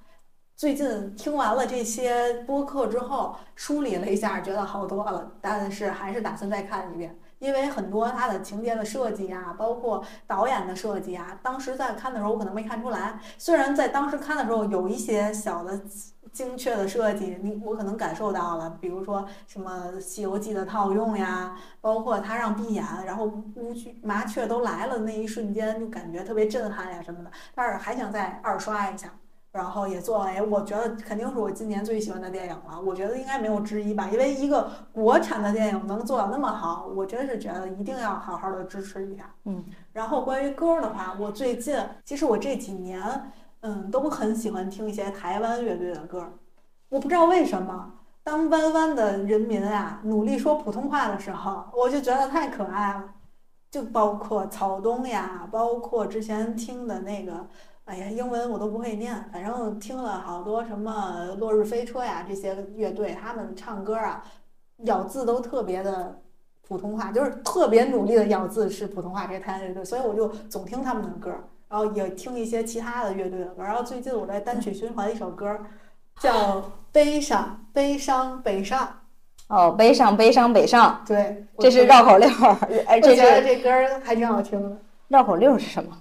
[0.60, 7.18] 最近听完了这些播客之后，梳理了一下，觉得好多了，但是还是打算再看一遍。
[7.40, 13.18] 因为很多它的情节的设计啊，包括导演的设计啊，当时在看的时候我可能没看出来。
[13.38, 15.80] 虽然在当时看的时候有一些小的
[16.34, 23.24] 精确的设计，你我可能感受到了，比如说什么《西游记》的套用呀，包括他让闭眼，然后
[23.56, 27.32] 乌鹊麻雀都来了那一瞬间，就感觉特别震撼呀什么的。
[27.56, 29.10] 但是还想再二刷一下。
[29.52, 34.08] 然后也作为我觉得肯定是我今年最喜欢的电影了，我觉得应该没有之一吧。
[34.12, 39.34] 因为一个国产的电影能做到那么好，我真是觉得一定要好好的支持一下。
[39.46, 41.76] 嗯，然后关于歌的话，我最近
[42.06, 43.02] 其实我这几年
[43.62, 46.32] 嗯都很喜欢听一些台湾乐队的歌，
[46.90, 47.92] 我不知道为什么，
[48.24, 53.04] 当弯弯的人民啊努力说普通话的时候，我就觉得太可爱了，
[53.72, 57.48] 就包括草东呀，包括之前听的那个。
[57.90, 64.24] 哎呀，英文我都不会念，反正听了好多什么落日飞车呀这些乐队，他们唱歌啊，
[64.84, 66.22] 咬字都特别的
[66.68, 69.26] 普通话，就是特别努力的咬字是普通话。
[69.26, 71.32] 这些台湾乐队，所以我就总听他们的歌，
[71.68, 73.64] 然后也听一些其他的乐队的歌。
[73.64, 75.58] 然后最近我在单曲循环一首歌，
[76.20, 76.62] 叫
[76.92, 78.80] 《悲伤悲伤北上》。
[79.48, 81.04] 哦，悲伤悲伤北上。
[81.08, 82.30] 对，这是绕口令。
[82.86, 83.72] 哎，这是这歌
[84.04, 84.78] 还挺好听的。
[85.08, 85.98] 绕口令是什么？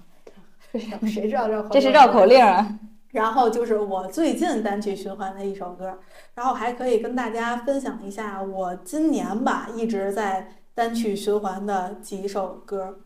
[1.07, 1.69] 谁知道绕口？
[1.69, 2.79] 这是绕口令啊。
[3.09, 5.97] 然后就是我最近单曲循环的一首歌，
[6.35, 12.99] 然后还可以跟大家分享一下我今年吧一直在单曲循环的几首歌，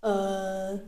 [0.00, 0.78] 呃，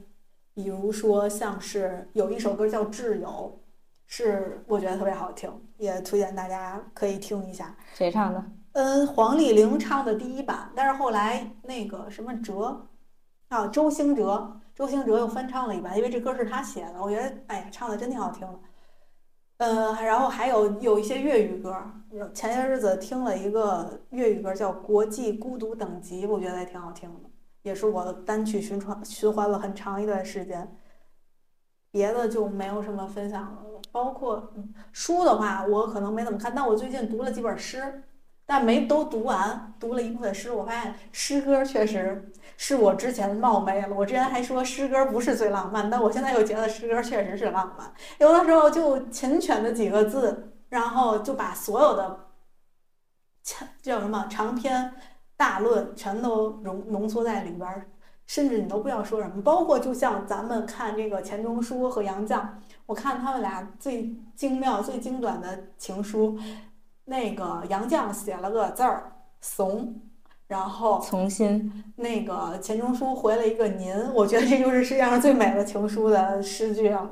[0.55, 3.61] 比如说像是有一首歌叫《挚友》，
[4.07, 7.74] 是我觉得特别好听，也推荐大家可以听一下。
[7.93, 8.45] 谁唱的？
[8.74, 12.87] 嗯，黄丽玲唱的第一版，但是后来那个什么哲
[13.49, 14.60] 啊，周兴哲。
[14.81, 18.59] 周兴哲又翻唱了一版，因为这歌是他写的，我觉得哎呀，唱的真挺好听的。
[19.59, 21.76] 呃，然后还有有一些粤语歌，
[22.33, 27.28] 前些日子听了一个粤语歌叫《国际孤独等级》，我觉得也挺好听的，
[27.61, 30.74] 也是我单曲循环循环了很长一段时间。
[31.91, 33.62] 别的就没有什么分享了，
[33.93, 34.51] 包括
[34.93, 38.03] 书的话，我可能没怎么看，但我最近读了几本诗。
[38.51, 43.95] 但没都读完，读了一部分诗，我发现诗歌确实是我之前冒昧了。
[43.95, 47.93] 我之前还说诗歌不是最浪漫，但我现在又觉得诗歌确实是浪漫。
[48.19, 52.27] 有的时候就缱绻的几个字，然后就把所有的
[53.45, 54.95] 长叫什么长篇
[55.37, 57.87] 大论全都浓浓缩在里边儿，
[58.27, 59.41] 甚至你都不知道说什么。
[59.43, 62.45] 包括就像咱们看这个钱钟书和杨绛，
[62.87, 66.37] 我看他们俩最精妙、最精短的情书。
[67.05, 70.01] 那个杨绛写了个字儿“怂”，
[70.47, 71.93] 然后从新。
[71.97, 77.11] 那个钱钟书回了一个“您”，我觉得这就是世界上最美的情书的诗句啊，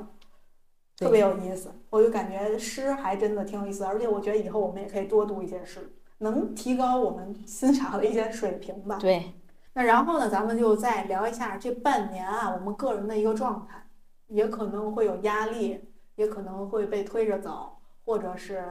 [0.97, 1.71] 特别有意思。
[1.89, 8.97] 我就感觉诗还真的挺有意思，而且我觉得以后我们也可以多读一些诗，能提高我们欣赏的一些水平吧。
[8.99, 9.33] 对。
[9.73, 13.85] 那然后呢，咱们就再聊一下这半年啊，我们个人的一个状态，
[14.27, 18.63] 也可能会有压力，也可能会被推着走，或者是。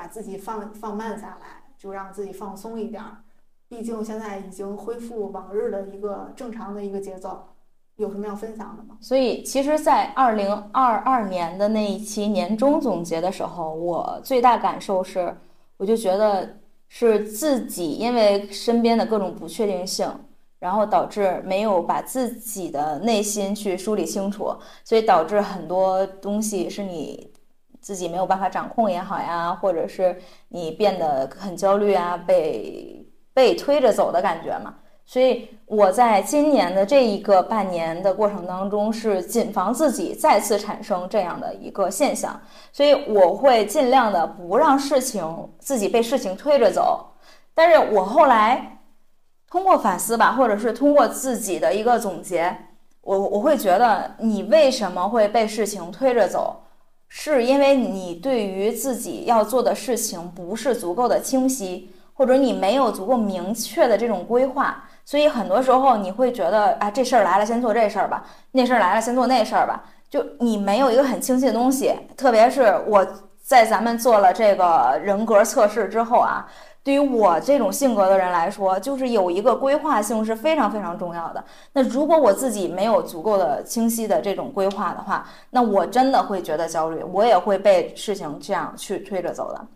[0.00, 3.18] 把自己放放慢下来，就让自己放松一点儿。
[3.68, 7.46] 毕竟现在已经恢复往日的一个正常的一个节奏。
[7.96, 8.96] 有什么要分享的吗？
[8.98, 15.36] 所以，其实，在二零二二年的那一期年终总结的时候，我最大感受是，
[15.76, 16.56] 我就觉得
[16.88, 20.10] 是自己因为身边的各种不确定性，
[20.60, 24.50] 然后导致没有把自己的内心去梳理清楚，
[24.82, 27.30] 所以导致很多东西是你。
[27.80, 34.74] 自己没有办法掌控也好呀，或者是你变得很焦虑啊，被被推着走的感觉嘛。
[35.06, 42.40] 所以我在今年的这一个半年的过程当中，是谨防自己再次产生这样的一个现象。
[42.70, 47.06] 所以我会尽量的不让事情自己被事情推着走。
[47.54, 48.78] 但是我后来
[49.50, 52.56] 通过反思吧，或者是通过自己的一个总结，
[53.00, 56.62] 我我会觉得你为什么会被事情推着走？
[57.12, 71.92] 是因为你对于自己要做的事情不是足够的清晰，或者你没有足够明确的这种规划，所以很多时候你会觉得啊，这事儿来了先做这事儿吧，那事儿来了先做那事儿吧，就你没有一个很清晰的东西。
[72.16, 73.04] 特别是我
[73.42, 76.46] 在咱们做了这个人格测试之后啊。
[76.82, 81.44] 对于我这种性格的人来说，就是有一个规划性是非常非常重要的。
[81.74, 89.66] 那如果我自己没有足够的清晰的这种规划的话，那我真的会觉得焦虑，我也会被事情这样去推着走的。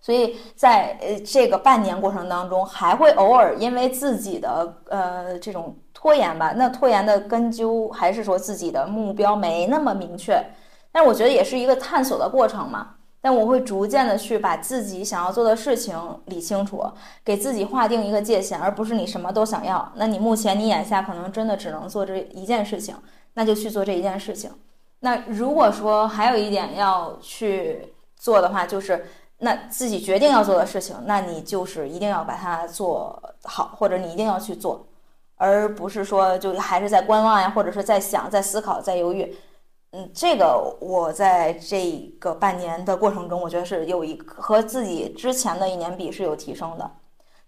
[0.00, 10.40] 所以在呃这个半年过程当中，还会偶尔因为自己的呃这种拖延吧，那拖延的根究还是说自己的目标没那么明确，
[10.92, 12.94] 但我觉得也是一个探索的过程嘛。
[13.24, 16.84] 但我会逐渐的去把自己想要做的事情理清楚，
[17.24, 19.90] 给自己划定一个界限，而不是你什么都想要。
[19.94, 22.94] 那你目前你眼下可能真的只能做这一件事情，
[23.32, 24.50] 那就去做这一件事情。
[25.00, 29.06] 那如果说还有一点要去做的话，就是
[29.38, 34.86] 那自己决定要做的事情，那你就是一定要把它做好，或者你一定要去做，
[35.36, 39.34] 而不是说就还是在观望呀，或者是在想、在思考、在犹豫。
[39.96, 46.90] 嗯，这个我在这个半年的过程中，我觉得是有一和自己之前的一年比是有提升的。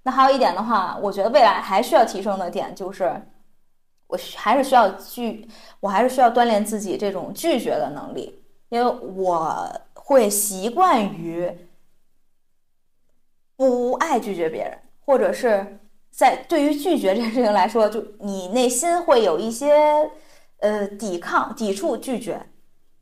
[0.05, 3.21] 那还有一点的话，我觉得未来还需要提升的点就是，
[4.07, 5.49] 我还是需要拒，
[5.81, 11.51] 我还是需要锻炼自己这种拒绝的能力，因为我会习惯于
[13.57, 15.81] 不爱拒绝别人，或者是
[16.13, 20.09] 在对于拒绝这件事情来说，就你内心会有一些。
[20.59, 22.41] 呃，抵抗、抵触、拒绝，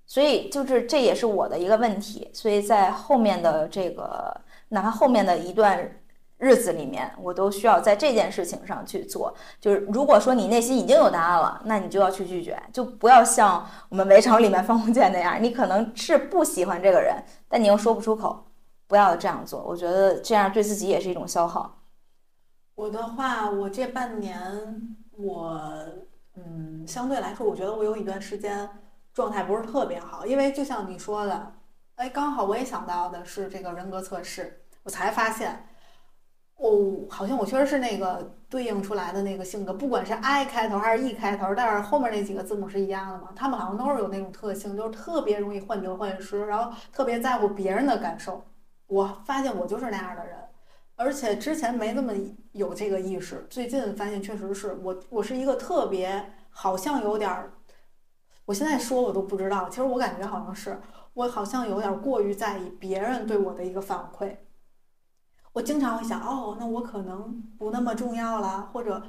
[0.07, 2.29] 所以就是这也是我的一个问题。
[2.35, 4.41] 所以在后面的这个，
[4.71, 6.01] 哪怕后面的一段
[6.37, 9.33] 日子里面，我都需要在这件事情上去做。
[9.61, 18.45] 就是如果说你内心已经有答案了，那你就要去拒绝，就不要像我们围城里面方鸿渐那样，你可能是不喜欢这个人，但你又说不出口，
[18.89, 19.63] 不要这样做。
[19.63, 21.79] 我觉得这样对自己也是一种消耗。
[22.75, 25.71] 我的话，我这半年我。
[26.37, 28.69] 嗯，相对来说，我觉得我有一段时间
[29.13, 31.53] 状态不是特别好，因为就像你说的，
[31.95, 35.69] 哎，刚好我也想到的是这个人格测试，我才发现，
[36.57, 48.45] 哦，好像我确实是那个对应出来的那个性格，不管是 I 开头还是 E 开头，但是后面那几个字母是一样的嘛，他们好像都是有那种特性，就是特别容易患得患失，然后特别在乎别人的感受。
[48.87, 50.37] 我发现我就是那样的人。
[50.97, 52.13] 而且之前没那么
[52.53, 57.53] 有这个意识，最近发现确实是我，我是一个特别好像有点儿，
[58.45, 60.81] 我现在说我都不知道，其实我感觉好像是
[61.15, 64.37] 我好像有点过于在意别人对我的一个反馈，
[65.53, 69.03] 我经常会想，哦，那我可能不那么重要了，或者。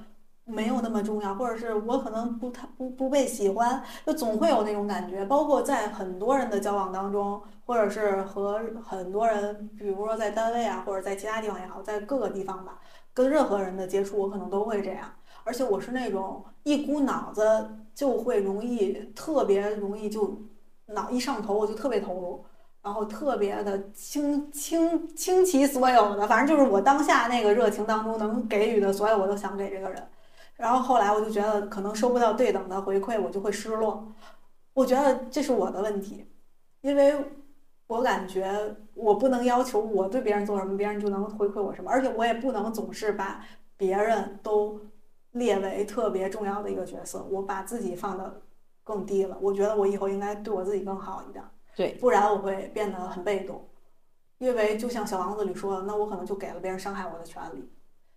[0.46, 5.26] 没有那么重要，或者是我可能不太不不被喜欢，就总会有那种感觉。
[5.26, 12.80] 包括在很多人的交往当中，或者是和很多人，比如说在单位啊，或者在其他地方也好，在各个地方吧，
[13.14, 15.12] 跟任何人的接触，我可能都会这样。
[15.44, 20.40] 而且我是那种一股脑子就会容易特别容易就
[20.88, 22.46] 脑一上头我就特别投入，
[22.84, 30.08] 然后特别的倾倾倾其所有的，反正就是我当下那个热情当中能给予的所有，我都想给这个人。
[30.56, 34.14] 然后后来我就觉得可能收不到对等的回馈，我就会失落。
[34.74, 36.26] 我觉得这是我的问题，
[36.82, 37.14] 因为
[37.88, 43.46] 我感觉我不能要求我对别人做什么，别人就能回馈我什么，而且我也不能总是把
[43.78, 44.80] 别人都
[45.32, 48.42] 列为特别重要的一个角色，我把自己放的
[48.84, 49.38] 更低了。
[49.42, 51.44] 我觉得我以后应该对我自己更好一点，
[51.76, 53.68] 对，不然我会变得很被动。
[54.38, 57.70] 因为就像小王子里说的，那我可能就给了别人伤害我的权利。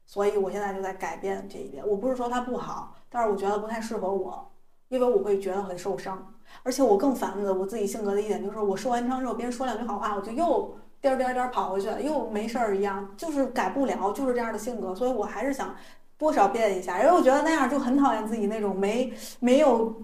[0.08, 1.86] 所以我现在就在改变这一点。
[1.86, 4.50] 我不是说它不好，但是我觉得不太适合我，
[4.88, 6.34] 因为我会觉得很受伤。
[6.62, 14.94] 而且我更烦的，我自己性格的一点就是，我受完伤之后，别人说两句好话，我就又颠颠颠跑回去，又没事儿一样，就是改不了，就是这样的性格。
[14.94, 15.76] 所以我还是想
[16.16, 19.94] 多少变一下，因为我觉得那样就很讨厌自己那种没没有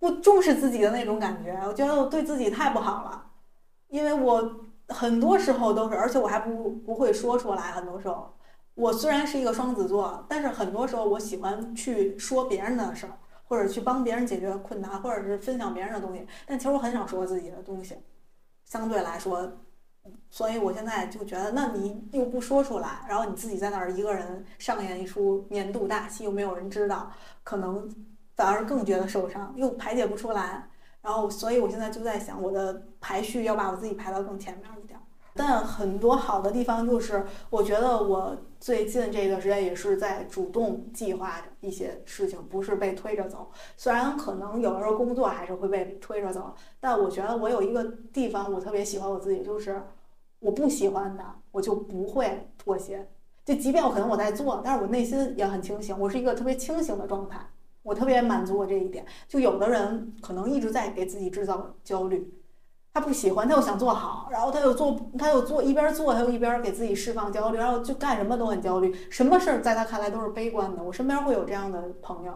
[0.00, 1.56] 不重视自己的那种感觉。
[1.64, 3.22] 我觉得我对自己太不好了，
[3.86, 4.50] 因为我
[4.88, 8.34] 很多时候都是，而且我还不不会说出来，很多时候。
[8.78, 16.24] 我虽然是一个双子座，但是很多时候我喜欢去说别人的事儿，或者去帮别人解决困难，或者是分享别人的东西。
[16.46, 17.96] 但其实我很少说自己的东西，
[18.66, 19.50] 相对来说，
[20.30, 27.10] 所以我现在就觉得，那你又不说出来，然后你自己在那儿一个人上演一出年度大戏，又没有人知道，
[27.42, 27.92] 可能
[28.36, 30.68] 反而更觉得受伤，又排解不出来。
[31.02, 34.68] 然后，所以我现在就在想，我的排序要把我自己排到更前面。
[35.38, 43.48] 但很多好的地方就是，我觉得我最近这段时间也是在主动计划一些事情，不是被推着走。
[43.76, 49.80] 虽然可能有的时候工作还是会被推着走，但我觉得我有一个地方我特别喜欢我自己，就是
[50.40, 53.08] 我不喜欢的我就不会妥协。
[53.44, 57.38] 就即便我可能我在做，但是我内心也很清醒，我是一个特别清醒的状态，
[57.84, 59.06] 我特别满足我这一点。
[59.28, 62.28] 就有的人可能一直在给自己制造焦虑。
[62.94, 70.82] 他不喜欢，他又想做好，然后他又做，他又做，一边做他又一边给自己释放焦虑，然后就干什么都很焦虑，什么事儿在他看来都是悲观的。
[70.82, 72.32] 我身边会有这样的朋友，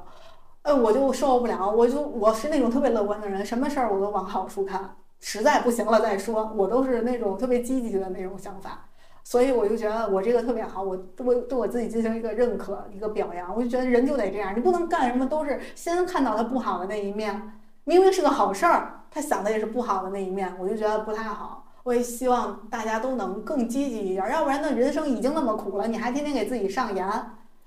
[0.62, 8.86] 哎，我就受不了，我就我是那种特别乐观的人，什么事儿我都往好处看，实在不行了再说，我都是那种特别积极的那种想法，
[9.24, 17.58] 所以我就觉得我这个特别好，我我对我自己进行一个认可，一个表扬，我就觉得人就得这样，你不能干什么都是先看到他不好的那一面。
[17.84, 21.68] 明明是个好事儿，他想的也是不好的那一面，我就觉得不太好。
[21.82, 27.06] 我也希望大家都能更积极一点，要不然呢，人生已经那么苦了，你还天天给自己上盐，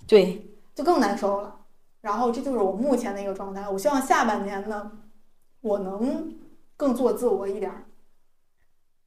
[0.07, 0.43] 对，
[0.73, 1.55] 就更难受了。
[2.01, 3.69] 然后这就是我目前的一个状态。
[3.69, 4.91] 我希望下半年呢，
[5.61, 6.33] 我能
[6.77, 7.83] 更做自我一点儿，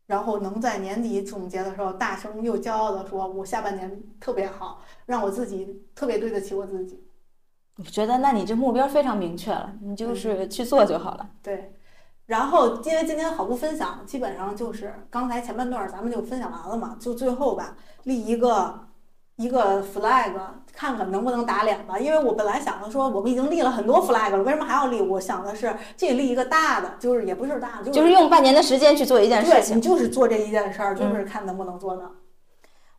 [0.07, 7.03] 然后能在年底总结的时候大声又骄傲的说，我下半年特别好，让我自己特别对得起我自己。
[7.77, 11.31] 我觉得那你这目标非常明确了，你就是去做就好了。
[11.43, 11.73] 对，
[12.29, 18.81] 然后因为今天好不分享，基本上就是刚才前半段咱们就分享完了嘛，就最后吧立一个
[19.37, 20.35] 一个 flag，
[20.75, 21.99] 看看能不能打脸吧。
[21.99, 25.01] 因为我本来想的说我们已经立了很多 flag 了，为什么还要立？
[25.01, 29.81] 我想的是这立一个大的，就是也不是大的，就就是用半年的时间去做一件事对，情你。
[29.81, 32.03] 就是做这一件事儿，就是看能不能做到。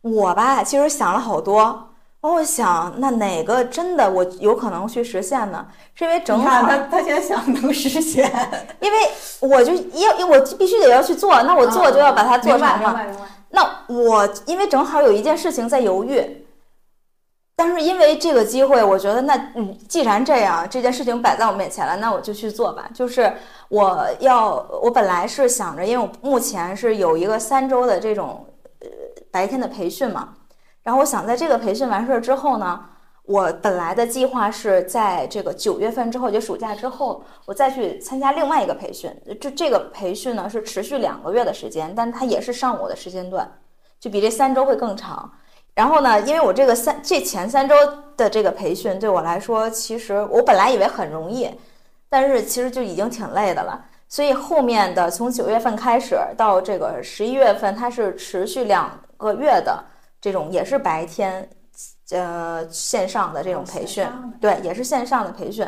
[0.00, 1.89] 我吧，其实想了好多。
[2.22, 5.66] 我想，那哪个真的我有可能去实现呢？
[5.94, 8.30] 是因为正好，他他现在想能实现，
[8.80, 8.98] 因为
[9.40, 12.76] 我就要，我必须得要去做，那我做就要把它做成嘛。
[12.76, 13.22] 明白明白。
[13.52, 16.46] 那我因为正好有一件事情在犹豫，
[17.56, 22.88] 但是因为这个机会，我觉得那嗯，既然这样，这件事情摆在我面前了，那我就去做吧。
[22.94, 23.32] 就是
[23.68, 28.46] 我要，我本来是想着，因为我目前是有一个三周的这种
[28.80, 28.88] 呃
[29.30, 30.28] 白天的培训嘛，
[30.82, 32.86] 然后我想在这个培训完事儿之后呢。
[33.24, 39.08] 我本来的计划是在这个九月份之后，就暑假之后，我再去参加另外一个培训。
[39.40, 43.48] 这这个培训呢是持续两个月的时间，但它也是上午的时间段，
[44.00, 45.30] 就比这三周会更长。
[45.74, 47.74] 然后呢，因为我这个三这前三周
[48.16, 51.48] 的这个培训对我来说，其实我本来以为很容易，
[52.08, 53.84] 但是其实就已经挺累的了。
[54.08, 59.84] 所以后面的从九月份开始到这个十一月份，它是持续两个月的
[60.20, 61.48] 这种，也是白天。
[62.10, 64.04] 呃，线上的这种培训，
[64.40, 65.64] 对，也是线上的培训。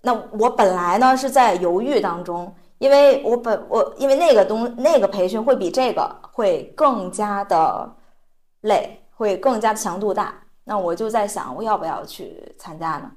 [0.00, 7.88] 那我本来呢是在犹豫当中，因为我本我因为那个东那个培训会比这个会更加的
[8.62, 10.34] 累，会更加强度大。
[10.64, 13.12] 那我就在想，我要不要去参加呢？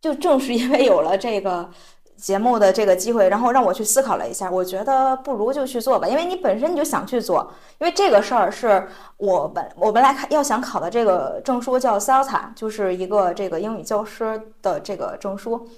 [0.00, 1.68] 就正是因为有了这个
[2.16, 8.86] 节目的这个机会，然后让我去思考了一下，我觉得不如就去做吧，因为你本身你就想去做，因为这个事儿是
[9.16, 15.68] 我本我本来要想考的这个证书叫 CELTA，就是一个这个英语教师的这个证书。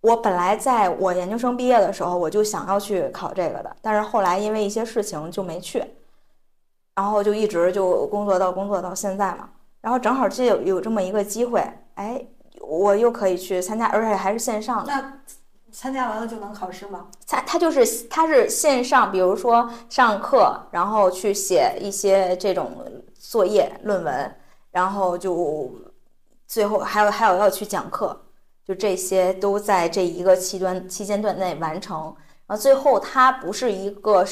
[0.00, 5.82] 我本来在我研究生毕业的时候，我就想要去考这个的，但是后来因为一些事情就没去，
[6.94, 9.48] 然后就一直就工作到工作到现在嘛。
[9.80, 11.60] 然后正好这有有这么一个机会，
[11.94, 12.24] 哎，
[12.60, 14.92] 我又可以去参加，而且还是线上的。
[15.70, 17.06] 参加完了就能考试吗？
[17.26, 22.72] 它它就是它是线上，比如说上课，然后去写一些这种
[23.14, 24.36] 作业论文，
[24.70, 25.70] 然后就
[26.46, 28.18] 最后还有还有要去讲课，
[28.64, 32.14] 就这些都在这一个期端期间段内完成。
[32.46, 34.24] 然后最后它不是一个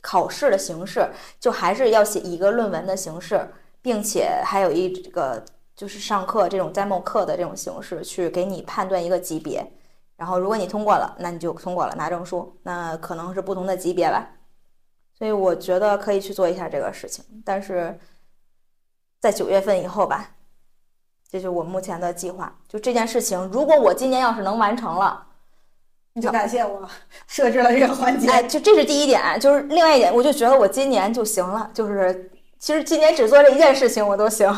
[0.00, 1.08] 考试的形式，
[1.38, 3.48] 就还是要写一个论文的形式，
[3.80, 5.44] 并且还有一个
[5.76, 9.72] 就是上课这种 demo 课的这种形式去给你判断一个级别。
[10.16, 12.56] 然后，如果你通过了，那你就通过了，拿证书。
[12.62, 14.28] 那可能是不同的级别吧，
[15.18, 17.24] 所以我觉得可以去做一下这个事情。
[17.44, 17.98] 但是
[19.20, 20.30] 在九月份以后吧，
[21.28, 22.56] 这就是我目前的计划。
[22.68, 25.26] 就这件事情，如果我今年要是能完成了，
[26.12, 26.88] 你就感谢我
[27.26, 28.28] 设置了这个环节。
[28.30, 29.40] 哎，就这是第一点。
[29.40, 31.70] 就是另外一点，我就觉得我今年就行了。
[31.74, 34.48] 就是其实今年只做这一件事情，我都行。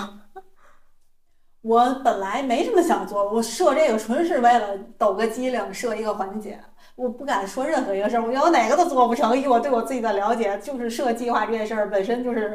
[1.64, 6.60] 我本来没什么想做，我设这个纯是为了抖个机灵，设一个环节。
[6.94, 9.34] 我不敢说任何一个事儿，我觉得我哪个都做不成。
[9.36, 12.54] 以我对我自己的了解，就是设计划这件事儿本身就是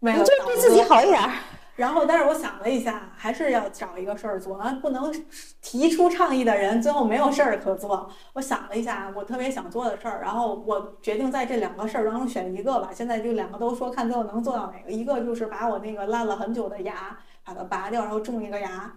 [0.00, 1.30] 为了就是对自己好一点儿。
[1.76, 5.14] 然后，但是我想了一下，还是要找一个事儿做啊，不能
[5.62, 8.10] 提出倡议的人最后没有事儿可做。
[8.32, 12.90] 我想了一下，我特别想做的事儿，然后我决定在这两个事儿当中选一个吧。
[12.92, 14.90] 现在就两个都说，看最后能做到哪个。
[14.90, 17.16] 一个就是把我那个烂了很久的牙
[17.48, 18.92] 把它拔掉，然后种一个牙，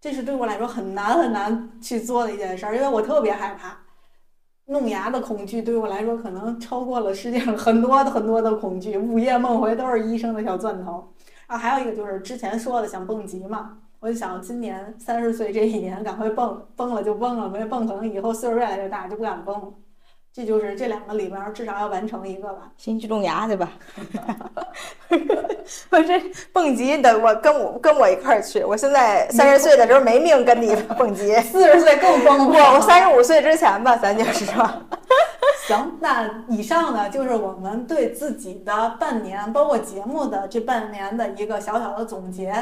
[0.00, 3.76] 这是对我来说很难很难去做的一件事儿，因为我特别害怕。
[4.66, 11.12] 弄牙的恐惧对我来说，可能超过了世界上很多很多的恐惧，午夜梦回都是医生的小钻头。
[11.48, 19.74] 啊，还有一个就是之前说的想蹦极嘛，我就想今年三十岁这一年赶快蹦，蹦了就蹦了，没蹦可能以后岁数越来越大就不敢蹦。
[20.32, 22.70] 这就是这两个里边至少要完成一个吧。
[22.76, 23.72] 先去种牙去吧。
[25.90, 26.20] 我这
[26.52, 28.62] 蹦极的，我跟我跟我一块儿去。
[28.62, 34.68] 我现在三十岁的时候没命跟你蹦极，四十岁更蹦不不，我三十五岁之前吧，咱就是说。
[35.70, 42.52] 行，那以上呢就是我们对自己的半年，包括节目的这半年的一个小小的总结。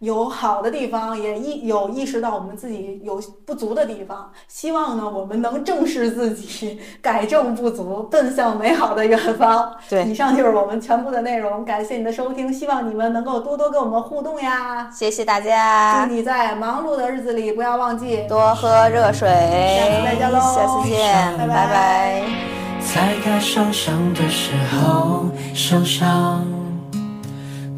[0.00, 4.30] 有好的地方，也意有意识到我们自己有不足的地方。
[4.46, 9.74] 希望呢，我们能正视自己， 改正不足，奔向美好的远方。
[9.88, 11.64] 对以上就是我们全部的内容。
[11.64, 14.90] 感谢你的收听，希望你们能够多多跟我们互动呀。
[14.92, 18.24] 谢谢大家祝家，你在忙碌的日子里不要忘记。
[18.28, 26.44] 多喝热水，下次再见喽下次见，拜拜拜拜在该受伤的时候受伤，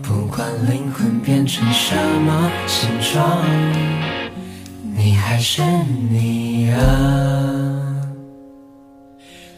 [0.02, 3.38] 不管灵魂变成什么形状，
[4.96, 5.62] 你还是
[6.10, 6.80] 你啊。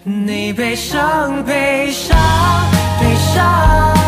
[0.05, 2.17] 你悲伤，悲伤。
[3.01, 4.02] 悲伤